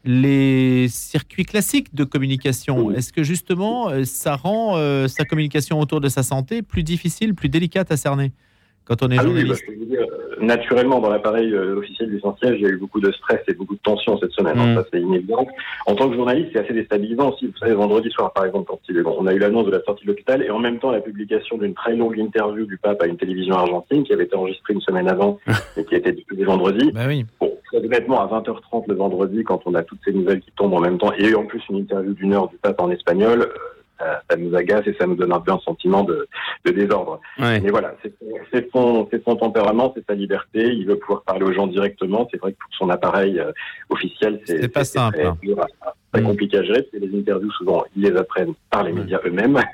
les 0.08 0.88
circuits 0.88 1.44
classiques 1.44 1.94
de 1.94 2.06
communication. 2.06 2.92
Est-ce 2.92 3.12
que 3.12 3.24
justement, 3.24 3.90
euh, 3.90 4.06
ça 4.06 4.38
rend 4.38 4.78
euh, 4.78 5.08
sa 5.08 5.26
communication 5.26 5.80
autour 5.80 6.00
de 6.00 6.08
sa 6.08 6.24
santé 6.24 6.62
plus 6.62 6.84
difficile, 6.84 7.36
plus 7.36 7.50
délicate 7.50 7.92
à 7.92 7.98
cerner? 7.98 8.32
Quand 8.88 9.04
on 9.04 9.10
est 9.10 9.18
ah 9.20 9.24
journaliste 9.24 9.64
euh, 9.70 10.06
Naturellement, 10.40 11.00
dans 11.00 11.10
l'appareil 11.10 11.54
officiel 11.56 12.10
du 12.10 12.18
y 12.18 12.66
a 12.66 12.70
eu 12.70 12.78
beaucoup 12.78 13.00
de 13.00 13.12
stress 13.12 13.42
et 13.48 13.54
beaucoup 13.54 13.76
de 13.76 13.82
tension 13.82 14.18
cette 14.20 14.32
semaine. 14.32 14.58
Hein, 14.58 14.74
mm. 14.74 14.76
ça, 14.76 14.86
c'est 14.92 15.02
inévident. 15.02 15.48
En 15.86 15.96
tant 15.96 16.10
que 16.10 16.16
journaliste, 16.16 16.50
c'est 16.54 16.60
assez 16.60 16.74
déstabilisant 16.74 17.32
aussi. 17.32 17.48
Vous 17.48 17.58
savez, 17.58 17.74
vendredi 17.74 18.10
soir, 18.12 18.32
par 18.34 18.46
exemple, 18.46 18.66
quand 18.70 18.80
il 18.90 18.98
est 18.98 19.02
on 19.06 19.26
a 19.26 19.34
eu 19.34 19.40
l'annonce 19.40 19.66
de 19.66 19.72
la 19.72 19.82
sortie 19.84 20.04
de 20.04 20.10
l'hôpital 20.10 20.44
et 20.44 20.50
en 20.50 20.60
même 20.60 20.80
temps 20.80 20.92
la 20.92 21.02
publication 21.02 21.58
d'une 21.58 21.74
très 21.74 21.96
longue 21.96 22.18
interview 22.18 22.66
du 22.66 22.78
pape 22.78 23.02
à 23.02 23.08
une 23.08 23.18
télévision 23.18 23.56
argentine 23.56 24.04
qui 24.04 24.14
avait 24.14 24.26
été 24.26 24.36
enregistrée 24.36 24.74
une 24.74 24.82
semaine 24.82 25.08
avant 25.08 25.40
et 25.78 25.84
qui 25.84 25.96
été 25.96 26.12
diffusée 26.12 26.44
vendredi. 26.44 26.92
Bah 26.94 27.06
oui 27.08 27.26
honnêtement, 27.74 28.22
à 28.22 28.28
20h30 28.28 28.86
le 28.88 28.96
vendredi, 28.96 29.44
quand 29.44 29.62
on 29.66 29.76
a 29.76 29.84
toutes 29.84 30.00
ces 30.06 30.14
nouvelles 30.14 30.42
qui 30.42 30.52
tombent 30.56 30.74
en 30.74 30.80
même 30.80 30.98
temps, 30.98 31.14
et 31.14 31.34
en 31.36 31.46
plus 31.46 31.62
une 31.70 31.78
interview 31.78 32.14
d'une 32.14 32.34
heure 32.34 32.48
du 32.48 32.58
pape 32.58 32.80
en 32.80 32.90
espagnol, 32.92 33.50
euh, 34.02 34.16
ça, 34.30 34.38
nous 34.38 34.56
agace 34.56 34.86
et 34.88 34.96
ça 35.00 35.08
nous 35.08 35.16
donne 35.16 35.34
un 35.34 35.40
peu 35.40 35.52
un 35.52 35.60
sentiment 35.60 36.04
de, 36.04 36.28
désordre. 36.66 37.20
Mais 37.40 37.70
voilà, 37.70 37.96
c'est 38.52 38.70
son, 38.72 39.08
son, 39.26 39.36
tempérament, 39.36 39.94
c'est 39.96 40.06
sa 40.06 40.14
liberté. 40.14 40.74
Il 40.74 40.86
veut 40.86 40.98
pouvoir 40.98 41.24
parler 41.24 41.44
aux 41.44 41.54
gens 41.54 41.68
directement. 41.68 42.28
C'est 42.32 42.38
vrai 42.38 42.54
que 42.54 42.58
pour 42.58 42.74
son 42.78 42.90
appareil 42.90 43.40
euh, 43.40 43.52
officiel, 43.90 44.42
c'est 44.46 44.68
pas 44.72 44.84
simple. 44.84 45.34
Très, 46.12 46.22
mm. 46.22 46.26
compliqué 46.26 46.58
à 46.58 46.64
gérer. 46.64 46.88
C'est 46.92 47.00
les 47.00 47.18
interviews 47.18 47.52
souvent, 47.52 47.84
ils 47.96 48.04
les 48.04 48.16
apprennent 48.16 48.54
par 48.70 48.84
les 48.84 48.94
médias 48.94 49.20
eux-mêmes. 49.26 49.60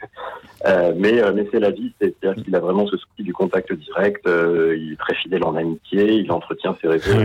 Euh, 0.65 0.93
mais 0.95 1.21
mais 1.33 1.45
c'est 1.51 1.59
la 1.59 1.71
vie, 1.71 1.91
c'est-à-dire 1.99 2.41
qu'il 2.41 2.55
a 2.55 2.59
vraiment 2.61 2.87
ce 2.87 2.95
souci 2.95 3.21
du 3.23 3.33
contact 3.33 3.73
direct. 3.73 4.25
il 4.25 4.93
est 4.93 4.97
très 4.97 5.13
fidèle 5.15 5.43
en 5.43 5.57
amitié, 5.57 6.13
il 6.13 6.31
entretient 6.31 6.77
ses 6.81 6.87
réseaux 6.87 7.19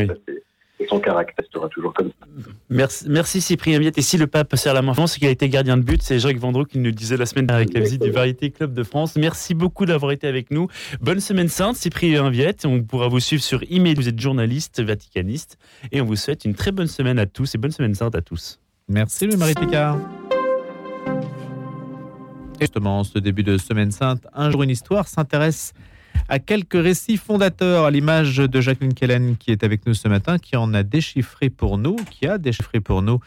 son 0.86 1.00
caractère 1.00 1.34
restera 1.38 1.68
toujours 1.68 1.92
comme 1.92 2.08
ça. 2.08 2.26
Merci, 2.70 3.06
merci 3.08 3.40
Cyprien 3.40 3.78
Viette. 3.78 3.98
Et 3.98 4.02
si 4.02 4.16
le 4.16 4.26
pape 4.26 4.54
sert 4.56 4.74
la 4.74 4.82
main 4.82 4.94
c'est 5.06 5.18
qu'il 5.18 5.28
a 5.28 5.30
été 5.30 5.48
gardien 5.48 5.76
de 5.76 5.82
but. 5.82 6.02
C'est 6.02 6.18
Jacques 6.18 6.38
Vendroux 6.38 6.64
qui 6.64 6.78
nous 6.78 6.90
disait 6.90 7.16
la 7.16 7.26
semaine 7.26 7.46
dernière 7.46 7.64
avec 7.64 7.74
la 7.74 7.80
visite 7.80 8.02
du 8.02 8.10
Variété 8.10 8.50
Club 8.50 8.74
de 8.74 8.82
France. 8.82 9.16
Merci 9.16 9.54
beaucoup 9.54 9.86
d'avoir 9.86 10.12
été 10.12 10.26
avec 10.26 10.50
nous. 10.50 10.68
Bonne 11.00 11.20
semaine 11.20 11.48
sainte, 11.48 11.76
Cyprien 11.76 12.30
Viette. 12.30 12.64
On 12.66 12.82
pourra 12.82 13.08
vous 13.08 13.20
suivre 13.20 13.42
sur 13.42 13.62
email. 13.70 13.94
Vous 13.94 14.08
êtes 14.08 14.20
journaliste, 14.20 14.82
vaticaniste. 14.82 15.58
Et 15.92 16.00
on 16.00 16.04
vous 16.04 16.16
souhaite 16.16 16.44
une 16.44 16.54
très 16.54 16.72
bonne 16.72 16.86
semaine 16.86 17.18
à 17.18 17.26
tous 17.26 17.54
et 17.54 17.58
bonne 17.58 17.72
semaine 17.72 17.94
sainte 17.94 18.14
à 18.14 18.20
tous. 18.20 18.60
Merci 18.88 19.26
Louis-Marie 19.26 19.54
Picard. 19.54 19.98
Justement, 22.60 23.04
ce 23.04 23.18
début 23.18 23.44
de 23.44 23.56
Semaine 23.56 23.92
Sainte, 23.92 24.26
un 24.34 24.50
jour 24.50 24.64
une 24.64 24.70
histoire 24.70 25.06
s'intéresse 25.06 25.74
à 26.28 26.38
quelques 26.38 26.74
récits 26.74 27.16
fondateurs, 27.16 27.84
à 27.84 27.90
l'image 27.90 28.36
de 28.36 28.60
Jacqueline 28.60 28.94
Kellen 28.94 29.36
qui 29.36 29.50
est 29.50 29.64
avec 29.64 29.86
nous 29.86 29.94
ce 29.94 30.08
matin, 30.08 30.38
qui 30.38 30.56
en 30.56 30.74
a 30.74 30.82
déchiffré 30.82 31.48
pour 31.48 31.78
nous, 31.78 31.96
qui 32.10 32.26
a 32.26 32.38
déchiffré 32.38 32.80
pour 32.80 33.02
nous 33.02 33.20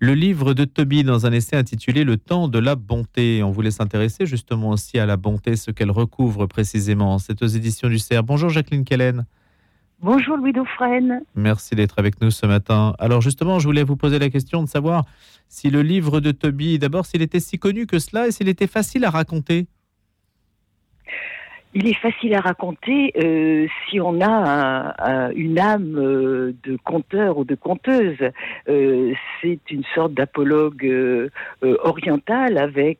le 0.00 0.14
livre 0.14 0.54
de 0.54 0.64
Toby 0.64 1.02
dans 1.02 1.26
un 1.26 1.32
essai 1.32 1.56
intitulé 1.56 2.04
Le 2.04 2.16
temps 2.16 2.46
de 2.46 2.58
la 2.58 2.76
bonté. 2.76 3.42
On 3.42 3.50
voulait 3.50 3.72
s'intéresser 3.72 4.26
justement 4.26 4.70
aussi 4.70 4.98
à 4.98 5.06
la 5.06 5.16
bonté, 5.16 5.56
ce 5.56 5.72
qu'elle 5.72 5.90
recouvre 5.90 6.46
précisément. 6.46 7.18
C'est 7.18 7.42
aux 7.42 7.46
éditions 7.46 7.88
du 7.88 7.98
CERF. 7.98 8.24
Bonjour 8.24 8.48
Jacqueline 8.48 8.84
Kellen. 8.84 9.26
Bonjour 10.00 10.36
Louis 10.36 10.52
Dauphren. 10.52 11.22
Merci 11.34 11.74
d'être 11.74 11.98
avec 11.98 12.20
nous 12.20 12.30
ce 12.30 12.46
matin. 12.46 12.94
Alors 13.00 13.20
justement, 13.20 13.58
je 13.58 13.66
voulais 13.66 13.82
vous 13.82 13.96
poser 13.96 14.20
la 14.20 14.30
question 14.30 14.62
de 14.62 14.68
savoir 14.68 15.04
si 15.48 15.68
le 15.68 15.82
livre 15.82 16.20
de 16.20 16.30
Toby, 16.30 16.78
d'abord, 16.78 17.04
s'il 17.04 17.20
était 17.20 17.40
si 17.40 17.58
connu 17.58 17.86
que 17.86 17.98
cela 17.98 18.28
et 18.28 18.30
s'il 18.30 18.48
était 18.48 18.68
facile 18.68 19.04
à 19.04 19.10
raconter 19.10 19.66
il 21.74 21.86
est 21.86 21.98
facile 21.98 22.34
à 22.34 22.40
raconter 22.40 23.12
euh, 23.16 23.66
si 23.88 24.00
on 24.00 24.20
a 24.20 25.30
une 25.34 25.58
âme 25.58 25.96
euh, 25.98 26.52
de 26.64 26.78
conteur 26.82 27.38
ou 27.38 27.44
de 27.44 27.54
conteuse. 27.54 28.16
Euh, 28.68 29.12
c'est 29.40 29.60
une 29.70 29.84
sorte 29.94 30.14
d'apologue 30.14 30.84
euh, 30.84 31.28
oriental 31.62 32.58
avec 32.58 32.98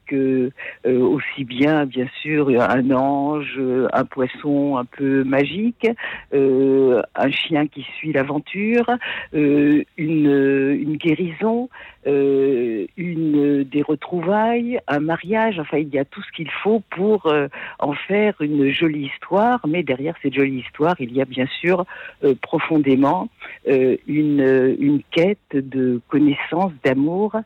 aussi 0.84 1.44
bien, 1.44 1.86
bien 1.86 2.06
sûr, 2.22 2.48
un 2.48 2.90
ange, 2.90 3.60
un 3.92 4.04
poisson 4.04 4.76
un 4.76 4.84
peu 4.84 5.24
magique, 5.24 5.86
un 6.32 7.30
chien 7.30 7.66
qui 7.66 7.82
suit 7.96 8.12
l'aventure, 8.12 8.90
une, 9.32 9.86
une 9.96 10.96
guérison, 10.96 11.68
une 12.06 13.64
des 13.64 13.82
retrouvailles, 13.82 14.78
un 14.88 15.00
mariage. 15.00 15.58
Enfin, 15.58 15.78
il 15.78 15.88
y 15.88 15.98
a 15.98 16.04
tout 16.04 16.22
ce 16.22 16.32
qu'il 16.32 16.50
faut 16.50 16.82
pour 16.90 17.32
en 17.78 17.92
faire 17.92 18.34
une 18.40 18.70
jolie 18.70 19.10
histoire, 19.12 19.60
mais 19.66 19.82
derrière 19.82 20.14
cette 20.22 20.34
jolie 20.34 20.60
histoire, 20.60 20.94
il 20.98 21.12
y 21.12 21.20
a 21.20 21.24
bien 21.24 21.46
sûr 21.60 21.84
euh, 22.24 22.34
profondément 22.40 23.28
euh, 23.68 23.96
une, 24.06 24.76
une 24.78 25.02
quête 25.10 25.38
de 25.52 26.00
connaissance, 26.08 26.72
d'amour, 26.84 27.36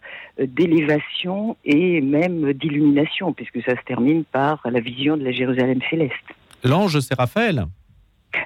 euh, 0.41 0.47
d'élévation 0.47 1.57
et 1.65 2.01
même 2.01 2.53
d'illumination, 2.53 3.33
puisque 3.33 3.63
ça 3.65 3.77
se 3.77 3.85
termine 3.85 4.25
par 4.25 4.61
la 4.65 4.81
vision 4.81 5.17
de 5.17 5.25
la 5.25 5.33
Jérusalem 5.33 5.81
céleste. 5.91 6.15
L'ange, 6.65 7.01
c'est 7.01 7.15
Raphaël 7.19 7.65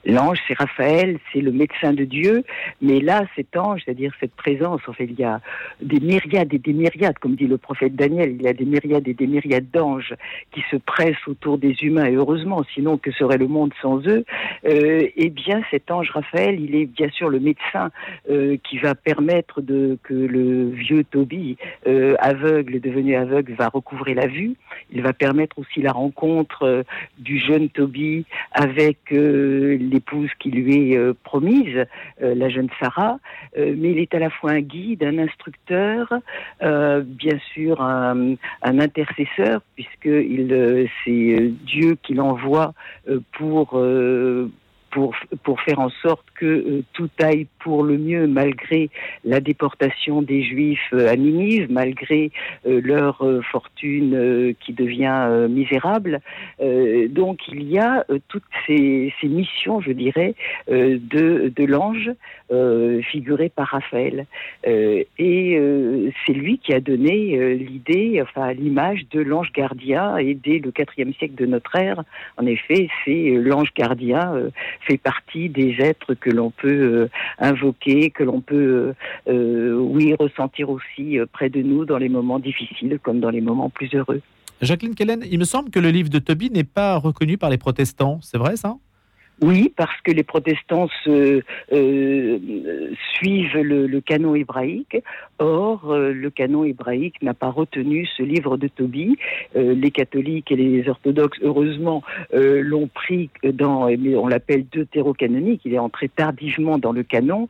L'ange, 0.04 0.38
c'est 0.46 0.56
Raphaël, 0.58 1.18
c'est 1.32 1.40
le 1.40 1.52
médecin 1.52 1.92
de 1.92 2.04
Dieu, 2.04 2.44
mais 2.80 3.00
là, 3.00 3.24
cet 3.36 3.56
ange, 3.56 3.82
c'est-à-dire 3.84 4.12
cette 4.20 4.34
présence, 4.34 4.80
en 4.88 4.92
fait, 4.92 5.04
il 5.04 5.18
y 5.18 5.24
a 5.24 5.40
des 5.80 6.00
myriades 6.00 6.52
et 6.52 6.58
des 6.58 6.72
myriades, 6.72 7.18
comme 7.18 7.34
dit 7.34 7.46
le 7.46 7.58
prophète 7.58 7.94
Daniel, 7.94 8.32
il 8.32 8.42
y 8.42 8.48
a 8.48 8.52
des 8.52 8.64
myriades 8.64 9.08
et 9.08 9.14
des 9.14 9.26
myriades 9.26 9.70
d'anges 9.72 10.14
qui 10.52 10.62
se 10.70 10.76
pressent 10.76 11.26
autour 11.26 11.58
des 11.58 11.74
humains, 11.82 12.06
et 12.06 12.14
heureusement, 12.14 12.62
sinon, 12.74 12.98
que 12.98 13.10
serait 13.12 13.38
le 13.38 13.48
monde 13.48 13.72
sans 13.80 14.06
eux? 14.06 14.24
Euh, 14.66 15.08
Eh 15.16 15.30
bien, 15.30 15.62
cet 15.70 15.90
ange 15.90 16.10
Raphaël, 16.10 16.60
il 16.60 16.74
est 16.74 16.86
bien 16.86 17.08
sûr 17.10 17.28
le 17.28 17.40
médecin 17.40 17.90
euh, 18.30 18.56
qui 18.64 18.78
va 18.78 18.94
permettre 18.94 19.60
de, 19.60 19.98
que 20.02 20.14
le 20.14 20.70
vieux 20.70 21.04
Toby, 21.04 21.56
euh, 21.86 22.14
aveugle, 22.18 22.80
devenu 22.80 23.14
aveugle, 23.14 23.54
va 23.54 23.68
recouvrer 23.68 24.14
la 24.14 24.26
vue. 24.26 24.54
Il 24.90 25.02
va 25.02 25.12
permettre 25.12 25.59
aussi 25.59 25.83
la 25.83 25.92
rencontre 25.92 26.62
euh, 26.62 26.83
du 27.18 27.38
jeune 27.38 27.68
Toby 27.68 28.25
avec 28.52 28.99
l'épouse 29.11 30.30
qui 30.38 30.50
lui 30.50 30.92
est 30.92 30.97
euh, 30.97 31.14
promise, 31.25 31.87
euh, 32.23 32.35
la 32.35 32.49
jeune 32.49 32.68
Sarah, 32.80 33.18
euh, 33.56 33.75
mais 33.76 33.92
il 33.92 33.99
est 33.99 34.14
à 34.14 34.18
la 34.18 34.30
fois 34.30 34.52
un 34.52 34.61
guide, 34.61 35.02
un 35.02 35.18
instructeur, 35.18 36.12
bien 36.61 37.38
sûr 37.54 37.80
un, 37.80 38.37
intercesseur, 38.62 39.62
puisque 39.75 40.09
c'est 41.04 41.52
Dieu 41.64 41.97
qui 42.02 42.14
l'envoie 42.14 42.75
pour 43.33 43.80
pour, 44.90 45.14
pour 45.42 45.60
faire 45.60 45.78
en 45.78 45.90
sorte 46.02 46.24
que 46.34 46.46
euh, 46.46 46.82
tout 46.92 47.10
aille 47.20 47.46
pour 47.58 47.82
le 47.82 47.98
mieux 47.98 48.26
malgré 48.26 48.90
la 49.24 49.40
déportation 49.40 50.22
des 50.22 50.42
Juifs 50.42 50.80
euh, 50.92 51.08
à 51.08 51.16
Ninive, 51.16 51.66
malgré 51.70 52.30
euh, 52.66 52.80
leur 52.82 53.24
fortune 53.50 54.54
qui 54.60 54.72
devient 54.72 55.46
misérable. 55.48 56.20
donc 57.10 57.38
il 57.48 57.62
y 57.68 57.78
a 57.78 58.04
toutes 58.28 58.42
ces, 58.66 59.12
ces, 59.20 59.28
missions, 59.28 59.80
je 59.80 59.92
dirais, 59.92 60.34
de, 60.68 61.52
de 61.54 61.64
l'ange 61.64 62.10
figuré 63.10 63.48
par 63.48 63.68
Raphaël. 63.68 64.26
et 64.64 65.60
c'est 66.24 66.32
lui 66.32 66.58
qui 66.58 66.72
a 66.74 66.80
donné 66.80 67.54
l'idée, 67.56 68.20
enfin 68.22 68.52
l'image 68.52 69.06
de 69.10 69.20
l'ange 69.20 69.52
gardien. 69.52 70.16
Et 70.18 70.34
dès 70.34 70.58
le 70.58 70.72
IVe 70.98 71.12
siècle 71.18 71.34
de 71.34 71.46
notre 71.46 71.74
ère, 71.76 72.02
en 72.36 72.46
effet, 72.46 72.88
c'est 73.04 73.36
l'ange 73.36 73.72
gardien 73.74 74.50
fait 74.80 74.99
partie 74.99 75.49
des 75.49 75.76
êtres 75.78 76.14
que 76.14 76.30
l'on 76.30 76.50
peut 76.50 76.68
euh, 76.68 77.09
invoquer, 77.38 78.11
que 78.11 78.23
l'on 78.23 78.40
peut, 78.40 78.95
euh, 79.28 79.33
euh, 79.33 79.75
oui, 79.78 80.14
ressentir 80.18 80.71
aussi 80.71 81.18
près 81.33 81.50
de 81.50 81.62
nous 81.62 81.85
dans 81.85 81.99
les 81.99 82.09
moments 82.09 82.38
difficiles 82.38 82.99
comme 83.02 83.21
dans 83.21 83.30
les 83.30 83.40
moments 83.40 83.71
plus 83.71 83.92
heureux. 83.95 84.21
Jacqueline 84.62 84.95
Kellen, 84.95 85.23
il 85.30 85.38
me 85.38 85.45
semble 85.45 85.71
que 85.71 85.78
le 85.78 85.90
livre 85.90 86.09
de 86.09 86.18
Toby 86.18 86.50
n'est 86.50 86.64
pas 86.64 86.97
reconnu 86.97 87.37
par 87.37 87.50
les 87.50 87.59
protestants, 87.59 88.21
c'est 88.23 88.38
vrai 88.38 88.56
ça? 88.56 88.76
Oui, 89.42 89.70
parce 89.76 90.00
que 90.02 90.12
les 90.12 90.22
protestants 90.22 90.88
euh, 91.08 91.42
suivent 93.14 93.58
le, 93.58 94.00
canon 94.00 94.34
hébraïque. 94.34 94.96
Or, 95.38 95.92
euh, 95.92 96.14
le 96.14 96.30
canon 96.30 96.64
hébraïque 96.64 97.20
n'a 97.20 97.34
pas 97.34 97.50
retenu 97.50 98.06
ce 98.16 98.22
livre 98.22 98.56
de 98.56 98.68
Tobie. 98.68 99.18
Euh, 99.54 99.74
les 99.74 99.90
catholiques 99.90 100.50
et 100.52 100.56
les 100.56 100.88
orthodoxes, 100.88 101.38
heureusement, 101.42 102.02
l'ont 102.32 102.88
pris 102.88 103.28
dans, 103.44 103.88
on 103.88 104.26
l'appelle 104.26 104.64
deutérocanonique. 104.72 105.60
Il 105.66 105.74
est 105.74 105.78
entré 105.78 106.08
tardivement 106.08 106.78
dans 106.78 106.92
le 106.92 107.02
canon 107.02 107.48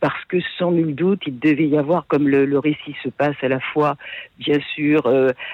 parce 0.00 0.24
que, 0.28 0.36
sans 0.58 0.70
nul 0.70 0.94
doute, 0.94 1.22
il 1.26 1.38
devait 1.38 1.66
y 1.66 1.76
avoir, 1.76 2.06
comme 2.06 2.28
le, 2.28 2.58
récit 2.58 2.94
se 3.02 3.08
passe 3.08 3.36
à 3.42 3.48
la 3.48 3.60
fois, 3.60 3.96
bien 4.38 4.58
sûr, 4.74 5.06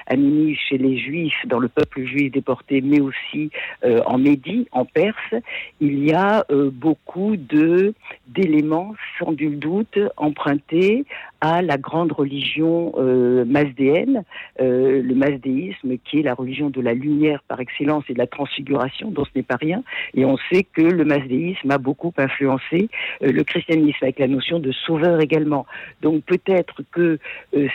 à 0.07 0.15
Ninive 0.15 0.57
chez 0.69 0.77
les 0.77 0.97
Juifs, 0.97 1.45
dans 1.47 1.59
le 1.59 1.67
peuple 1.67 2.03
juif 2.03 2.31
déporté, 2.31 2.81
mais 2.81 2.99
aussi 2.99 3.49
en 3.83 4.17
Médie, 4.17 4.67
en 4.71 4.85
Perse 4.85 5.30
il 5.79 6.03
y 6.03 6.13
a 6.13 6.45
euh, 6.51 6.69
beaucoup 6.71 7.35
de 7.37 7.93
d'éléments, 8.27 8.95
sans 9.19 9.33
nul 9.33 9.59
doute, 9.59 9.99
empruntés 10.15 11.05
à 11.41 11.61
la 11.61 11.77
grande 11.77 12.11
religion 12.11 12.93
euh, 12.97 13.43
masdéenne, 13.45 14.23
euh, 14.61 15.01
le 15.01 15.15
masdéisme, 15.15 15.97
qui 16.05 16.19
est 16.19 16.23
la 16.23 16.35
religion 16.35 16.69
de 16.69 16.79
la 16.79 16.93
lumière 16.93 17.41
par 17.47 17.59
excellence 17.59 18.05
et 18.09 18.13
de 18.13 18.19
la 18.19 18.27
transfiguration, 18.27 19.11
dont 19.11 19.25
ce 19.25 19.31
n'est 19.35 19.43
pas 19.43 19.57
rien. 19.57 19.83
Et 20.13 20.23
on 20.23 20.37
sait 20.51 20.63
que 20.63 20.81
le 20.81 21.03
masdéisme 21.03 21.69
a 21.71 21.77
beaucoup 21.77 22.13
influencé 22.17 22.89
le 23.21 23.43
christianisme, 23.43 23.97
avec 24.03 24.19
la 24.19 24.27
notion 24.27 24.59
de 24.59 24.71
sauveur 24.71 25.19
également. 25.19 25.65
Donc 26.01 26.23
peut-être 26.23 26.83
que 26.91 27.17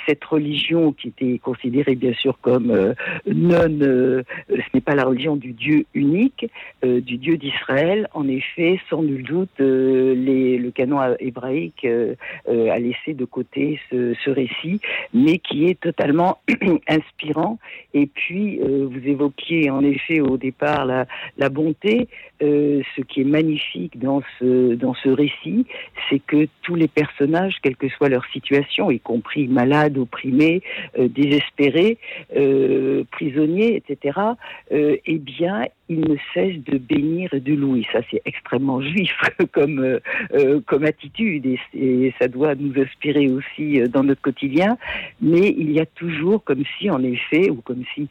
cette 0.06 0.24
religion, 0.24 0.92
qui 0.92 1.08
était 1.08 1.38
considérée 1.38 1.96
bien 1.96 2.14
sûr 2.14 2.38
comme 2.40 2.94
non, 3.26 3.68
ce 3.78 4.24
n'est 4.74 4.80
pas 4.80 4.94
la 4.94 5.04
religion 5.04 5.36
du 5.36 5.52
Dieu 5.52 5.86
unique, 5.92 6.46
du 6.82 7.16
Dieu 7.16 7.36
d'Israël. 7.46 8.08
En 8.12 8.26
effet, 8.28 8.80
sans 8.90 9.02
nul 9.02 9.22
doute, 9.22 9.60
euh, 9.60 10.14
le 10.14 10.70
canon 10.70 10.98
hébraïque 11.20 11.84
euh, 11.84 12.14
euh, 12.48 12.70
a 12.70 12.78
laissé 12.78 13.14
de 13.14 13.24
côté 13.24 13.80
ce, 13.90 14.30
récit, 14.30 14.80
mais 15.14 15.38
qui 15.38 15.66
est 15.66 15.78
totalement 15.80 16.38
inspirant. 16.88 17.58
Et 17.94 18.06
puis, 18.06 18.58
vous 18.58 19.00
évoquiez 19.04 19.70
en 19.70 19.82
effet 19.82 20.20
au 20.20 20.36
départ 20.36 20.84
la, 20.84 21.48
bonté. 21.48 22.08
ce 22.40 23.00
qui 23.02 23.20
est 23.20 23.30
magnifique 23.38 23.98
dans 23.98 24.22
ce, 24.38 24.74
dans 24.74 24.94
ce 24.94 25.08
récit, 25.08 25.64
c'est 26.10 26.18
que 26.18 26.48
tous 26.62 26.74
les 26.74 26.88
personnages, 26.88 27.56
quelle 27.62 27.76
que 27.76 27.88
soit 27.88 28.08
leur 28.08 28.26
situation, 28.26 28.90
y 28.90 29.00
compris 29.00 29.46
malades, 29.46 29.96
opprimés, 29.96 30.60
désespérés, 30.98 31.98
prisonniers, 33.12 33.76
etc., 33.76 34.18
eh 34.72 35.18
bien, 35.18 35.62
ils 35.88 36.00
ne 36.00 36.16
cessent 36.34 36.62
de 36.64 36.78
bénir 36.78 37.30
de 37.32 37.54
Louis. 37.54 37.86
Ça, 37.92 38.00
c'est 38.10 38.20
extrêmement 38.24 38.80
juif 38.80 39.12
comme, 39.52 39.78
euh, 39.78 40.00
euh, 40.34 40.60
comme 40.66 40.84
attitude 40.84 41.46
et, 41.74 42.14
ça 42.18 42.28
doit 42.28 42.54
nous 42.54 42.72
inspirer 42.80 43.28
aussi 43.28 43.80
euh, 43.80 43.88
dans 43.88 44.02
notre 44.02 44.20
quotidien. 44.20 44.76
Mais 45.20 45.54
il 45.56 45.70
y 45.70 45.80
a 45.80 45.86
toujours 45.86 46.42
comme 46.42 46.64
si, 46.78 46.90
en 46.90 47.02
effet, 47.02 47.50
ou 47.50 47.56
comme 47.56 47.84
si 47.94 48.08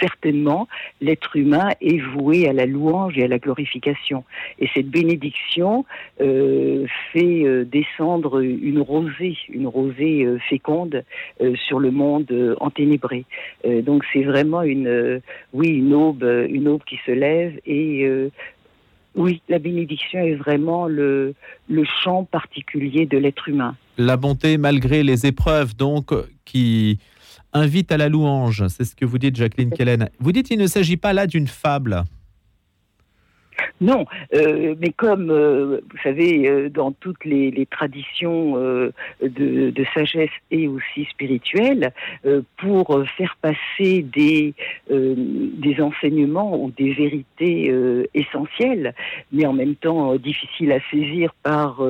certainement 0.00 0.68
l'être 1.00 1.36
humain 1.36 1.70
est 1.80 1.98
voué 1.98 2.48
à 2.48 2.52
la 2.52 2.66
louange 2.66 3.16
et 3.18 3.24
à 3.24 3.28
la 3.28 3.38
glorification. 3.38 4.24
Et 4.58 4.68
cette 4.74 4.88
bénédiction 4.88 5.84
euh, 6.20 6.86
fait 7.12 7.44
euh, 7.44 7.64
descendre 7.64 8.40
une 8.40 8.80
rosée, 8.80 9.36
une 9.48 9.66
rosée 9.66 10.24
euh, 10.24 10.38
féconde 10.48 11.04
sur 11.54 11.78
le 11.78 11.90
monde 11.90 12.56
enténébré. 12.60 13.24
donc 13.64 14.04
c'est 14.12 14.22
vraiment 14.22 14.62
une, 14.62 15.20
oui, 15.52 15.68
une 15.68 15.94
aube, 15.94 16.24
une 16.48 16.68
aube 16.68 16.82
qui 16.84 16.98
se 17.06 17.12
lève 17.12 17.58
et 17.66 18.08
oui, 19.14 19.42
la 19.48 19.58
bénédiction 19.58 20.20
est 20.20 20.34
vraiment 20.34 20.86
le, 20.86 21.34
le 21.68 21.84
champ 21.84 22.24
particulier 22.24 23.06
de 23.06 23.18
l'être 23.18 23.48
humain. 23.48 23.76
La 23.96 24.16
bonté 24.16 24.58
malgré 24.58 25.02
les 25.02 25.26
épreuves, 25.26 25.76
donc, 25.76 26.12
qui 26.44 26.98
invite 27.52 27.92
à 27.92 27.96
la 27.96 28.08
louange. 28.08 28.66
C'est 28.68 28.84
ce 28.84 28.94
que 28.94 29.04
vous 29.04 29.18
dites, 29.18 29.36
Jacqueline 29.36 29.70
Kellen. 29.70 30.10
Vous 30.20 30.32
dites 30.32 30.48
qu'il 30.48 30.58
ne 30.58 30.66
s'agit 30.66 30.96
pas 30.96 31.12
là 31.12 31.26
d'une 31.26 31.48
fable. 31.48 32.04
Non, 33.80 34.06
euh, 34.34 34.74
mais 34.80 34.90
comme 34.90 35.30
euh, 35.30 35.80
vous 35.90 35.98
savez, 36.02 36.48
euh, 36.48 36.68
dans 36.68 36.90
toutes 36.90 37.24
les, 37.24 37.66
traditions 37.70 38.54
de, 39.20 39.84
sagesse 39.94 40.30
et 40.50 40.68
aussi 40.68 41.04
spirituelle, 41.10 41.92
pour 42.56 43.04
faire 43.16 43.36
passer 43.40 44.02
des, 44.02 44.54
des 44.90 45.80
enseignements 45.80 46.62
ou 46.62 46.70
des 46.70 46.92
vérités 46.92 47.72
essentielles, 48.14 48.94
mais 49.32 49.46
en 49.46 49.52
même 49.52 49.74
temps 49.74 50.14
difficiles 50.16 50.72
à 50.72 50.80
saisir 50.90 51.34
par 51.42 51.82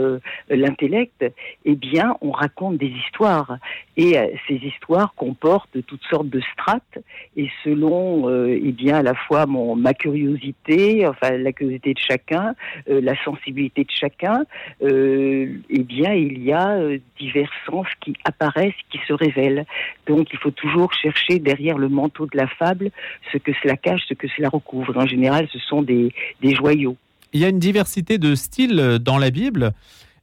l'intellect, 0.48 1.24
eh 1.64 1.74
bien, 1.74 2.16
on 2.20 2.30
raconte 2.30 2.78
des 2.78 2.92
histoires. 3.06 3.58
Et 3.96 4.16
ces 4.48 4.54
histoires 4.54 5.14
comportent 5.14 5.84
toutes 5.86 6.04
sortes 6.04 6.28
de 6.28 6.40
strates, 6.52 6.98
et 7.36 7.48
selon, 7.64 8.28
eh 8.46 8.72
bien, 8.72 8.96
à 8.96 9.02
la 9.02 9.14
fois 9.14 9.46
mon, 9.46 9.76
ma 9.76 9.94
curiosité, 9.94 11.06
enfin 11.06 11.36
la 11.36 11.52
curiosité 11.52 11.77
de 11.84 11.98
chacun, 11.98 12.54
euh, 12.88 13.00
la 13.00 13.14
sensibilité 13.24 13.84
de 13.84 13.90
chacun, 13.90 14.44
euh, 14.82 15.46
eh 15.70 15.82
bien, 15.82 16.12
il 16.12 16.42
y 16.42 16.52
a 16.52 16.70
euh, 16.70 16.98
divers 17.18 17.50
sens 17.66 17.86
qui 18.00 18.14
apparaissent, 18.24 18.74
qui 18.90 18.98
se 19.06 19.12
révèlent. 19.12 19.64
Donc, 20.06 20.28
il 20.32 20.38
faut 20.38 20.50
toujours 20.50 20.92
chercher 20.94 21.38
derrière 21.38 21.78
le 21.78 21.88
manteau 21.88 22.26
de 22.26 22.36
la 22.36 22.46
fable 22.46 22.90
ce 23.32 23.38
que 23.38 23.52
cela 23.62 23.76
cache, 23.76 24.02
ce 24.08 24.14
que 24.14 24.28
cela 24.36 24.48
recouvre. 24.48 24.96
En 24.96 25.06
général, 25.06 25.48
ce 25.52 25.58
sont 25.58 25.82
des, 25.82 26.12
des 26.42 26.54
joyaux. 26.54 26.96
Il 27.32 27.40
y 27.40 27.44
a 27.44 27.48
une 27.48 27.58
diversité 27.58 28.18
de 28.18 28.34
styles 28.34 28.98
dans 29.00 29.18
la 29.18 29.30
Bible. 29.30 29.72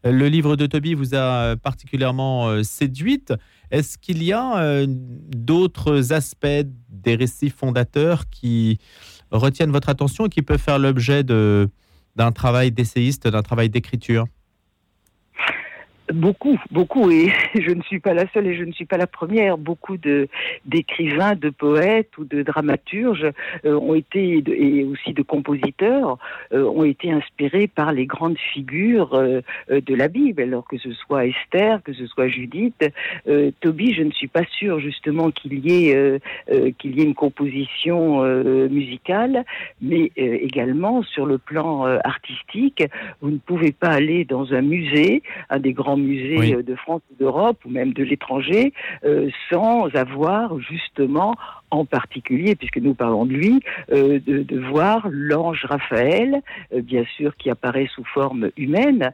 Le 0.03 0.27
livre 0.27 0.55
de 0.55 0.65
Tobie 0.65 0.93
vous 0.93 1.15
a 1.15 1.55
particulièrement 1.55 2.63
séduite. 2.63 3.33
Est-ce 3.71 3.97
qu'il 3.97 4.23
y 4.23 4.33
a 4.33 4.85
d'autres 4.87 6.13
aspects 6.13 6.65
des 6.89 7.15
récits 7.15 7.49
fondateurs 7.49 8.29
qui 8.29 8.79
retiennent 9.31 9.71
votre 9.71 9.89
attention 9.89 10.25
et 10.25 10.29
qui 10.29 10.41
peuvent 10.41 10.61
faire 10.61 10.79
l'objet 10.79 11.23
d'un 11.23 12.31
travail 12.31 12.71
d'essayiste, 12.71 13.27
d'un 13.27 13.41
travail 13.41 13.69
d'écriture 13.69 14.25
Beaucoup, 16.13 16.59
beaucoup, 16.69 17.09
et 17.09 17.31
je 17.59 17.71
ne 17.71 17.81
suis 17.81 17.99
pas 17.99 18.13
la 18.13 18.27
seule 18.31 18.45
et 18.45 18.55
je 18.55 18.63
ne 18.63 18.71
suis 18.71 18.85
pas 18.85 18.97
la 18.97 19.07
première. 19.07 19.57
Beaucoup 19.57 19.97
de 19.97 20.27
d'écrivains, 20.65 21.33
de 21.33 21.49
poètes 21.49 22.15
ou 22.19 22.25
de 22.25 22.43
dramaturges 22.43 23.27
euh, 23.65 23.79
ont 23.79 23.95
été 23.95 24.43
et 24.47 24.83
aussi 24.83 25.13
de 25.13 25.23
compositeurs 25.23 26.19
euh, 26.53 26.63
ont 26.65 26.83
été 26.83 27.11
inspirés 27.11 27.67
par 27.67 27.91
les 27.91 28.05
grandes 28.05 28.37
figures 28.37 29.15
euh, 29.15 29.41
de 29.69 29.95
la 29.95 30.07
Bible. 30.07 30.43
Alors 30.43 30.67
que 30.67 30.77
ce 30.77 30.91
soit 30.91 31.25
Esther, 31.25 31.81
que 31.83 31.93
ce 31.93 32.05
soit 32.05 32.27
Judith, 32.27 32.85
Toby, 33.61 33.93
je 33.93 34.03
ne 34.03 34.11
suis 34.11 34.27
pas 34.27 34.45
sûre 34.45 34.79
justement 34.79 35.31
qu'il 35.31 35.65
y 35.65 35.87
ait 35.87 36.19
qu'il 36.77 36.97
y 36.97 37.01
ait 37.01 37.05
une 37.05 37.15
composition 37.15 38.23
musicale, 38.67 39.43
mais 39.81 40.11
également 40.15 41.01
sur 41.03 41.25
le 41.25 41.37
plan 41.37 41.85
artistique, 42.03 42.83
vous 43.21 43.31
ne 43.31 43.37
pouvez 43.37 43.71
pas 43.71 43.89
aller 43.89 44.25
dans 44.25 44.53
un 44.53 44.61
musée, 44.61 45.23
un 45.49 45.59
des 45.59 45.73
grands 45.73 45.94
musées 45.97 46.55
euh, 46.55 46.63
de 46.63 46.75
France 46.75 47.01
ou 47.11 47.15
d'Europe 47.15 47.57
ou 47.65 47.69
même 47.69 47.93
de 47.93 48.03
l'étranger 48.03 48.73
euh, 49.03 49.29
sans 49.51 49.87
avoir 49.95 50.59
justement 50.59 51.35
en 51.71 51.83
particulier, 51.83 52.55
puisque 52.55 52.77
nous 52.77 52.93
parlons 52.93 53.25
de 53.25 53.33
lui, 53.33 53.59
euh, 53.91 54.19
de, 54.25 54.59
voir 54.59 55.07
l'ange 55.09 55.65
Raphaël, 55.65 56.41
bien 56.73 57.03
sûr 57.17 57.35
qui 57.35 57.49
apparaît 57.49 57.87
sous 57.93 58.05
forme 58.05 58.49
humaine, 58.55 59.11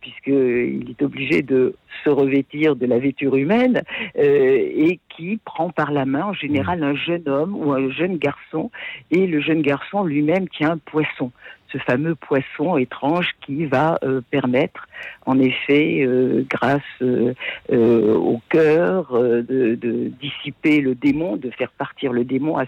puisqu'il 0.00 0.90
est 0.90 1.02
obligé 1.02 1.42
de 1.42 1.76
se 2.02 2.10
revêtir 2.10 2.74
de 2.74 2.86
la 2.86 2.98
vêture 2.98 3.36
humaine, 3.36 3.82
et 4.16 4.98
qui 5.10 5.38
prend 5.44 5.70
par 5.70 5.92
la 5.92 6.04
main 6.04 6.24
en 6.24 6.32
général 6.32 6.82
un 6.82 6.96
jeune 6.96 7.28
homme 7.28 7.54
ou 7.54 7.72
un 7.72 7.90
jeune 7.90 8.16
garçon, 8.16 8.70
et 9.10 9.26
le 9.26 9.40
jeune 9.40 9.62
garçon 9.62 10.02
lui-même 10.02 10.48
tient 10.48 10.72
un 10.72 10.78
poisson 10.78 11.30
ce 11.72 11.78
fameux 11.78 12.14
poisson 12.14 12.76
étrange 12.76 13.28
qui 13.44 13.66
va 13.66 13.98
euh, 14.02 14.20
permettre, 14.30 14.86
en 15.26 15.38
effet, 15.38 16.00
euh, 16.00 16.44
grâce 16.48 16.82
euh, 17.02 17.34
au 17.70 18.40
cœur, 18.48 19.12
de, 19.12 20.10
dissiper 20.20 20.80
le 20.80 20.94
démon, 20.94 21.36
de 21.36 21.50
faire 21.50 21.70
partir 21.70 22.12
le 22.12 22.24
démon 22.24 22.56
à 22.56 22.64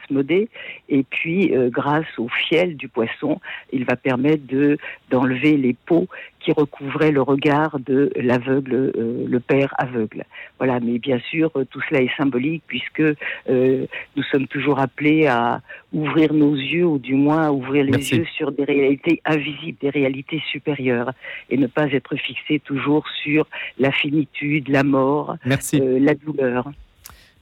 et 0.89 1.05
puis 1.05 1.53
grâce 1.69 2.19
au 2.19 2.29
fiel 2.29 2.77
du 2.77 2.89
poisson, 2.89 3.41
il 3.73 3.85
va 3.85 3.97
permettre 3.97 4.47
de 4.47 4.77
d'enlever 5.11 5.57
les 5.57 5.75
peaux 5.75 6.09
qui 6.43 6.53
recouvrait 6.53 7.13
le 7.13 7.23
regard 7.23 7.79
de 7.79 8.11
l'aveugle, 8.17 8.93
euh, 8.97 9.25
le 9.27 9.41
père 9.41 9.75
aveugle. 9.79 10.25
Voilà, 10.59 10.81
mais 10.81 10.99
bien 10.99 11.21
sûr, 11.31 11.51
euh, 11.57 11.65
tout 11.65 11.81
cela 11.89 12.03
est 12.03 12.15
symbolique 12.17 12.63
puisque 12.67 13.01
euh, 13.01 13.87
nous 14.17 14.23
sommes 14.25 14.47
toujours 14.49 14.81
appelés 14.81 15.27
à 15.27 15.61
ouvrir 15.93 16.33
nos 16.33 16.55
yeux, 16.55 16.87
ou 16.87 16.99
du 16.99 17.15
moins 17.15 17.47
à 17.47 17.53
ouvrir 17.53 17.85
les 17.85 18.15
yeux 18.15 18.27
sur 18.37 18.51
des 18.51 18.65
réalités 18.65 19.21
invisibles, 19.25 19.79
des 19.81 19.91
réalités 19.91 20.43
supérieures, 20.51 21.13
et 21.51 21.57
ne 21.57 21.67
pas 21.67 21.87
être 21.93 22.17
fixés 22.23 22.61
toujours 22.61 23.05
sur 23.23 23.47
la 23.79 23.93
finitude, 23.93 24.69
la 24.69 24.85
mort, 24.85 25.37
la 25.45 26.15
douleur. 26.15 26.71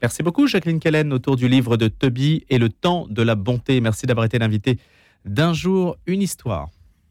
Merci 0.03 0.23
beaucoup, 0.23 0.47
Jacqueline 0.47 0.81
Kellen, 0.81 1.12
autour 1.12 1.37
du 1.37 1.47
livre 1.47 1.77
de 1.77 1.88
Toby 1.88 2.45
et 2.49 2.59
le 2.59 2.71
temps 2.71 3.07
de 3.11 3.23
la 3.23 3.35
bonté. 3.35 3.81
Merci 3.81 4.07
d'avoir 4.07 4.25
été 4.25 4.38
l'invité 4.38 4.79
d'un 5.27 5.53
jour, 5.53 5.97
une 6.07 6.23
histoire. 6.23 6.69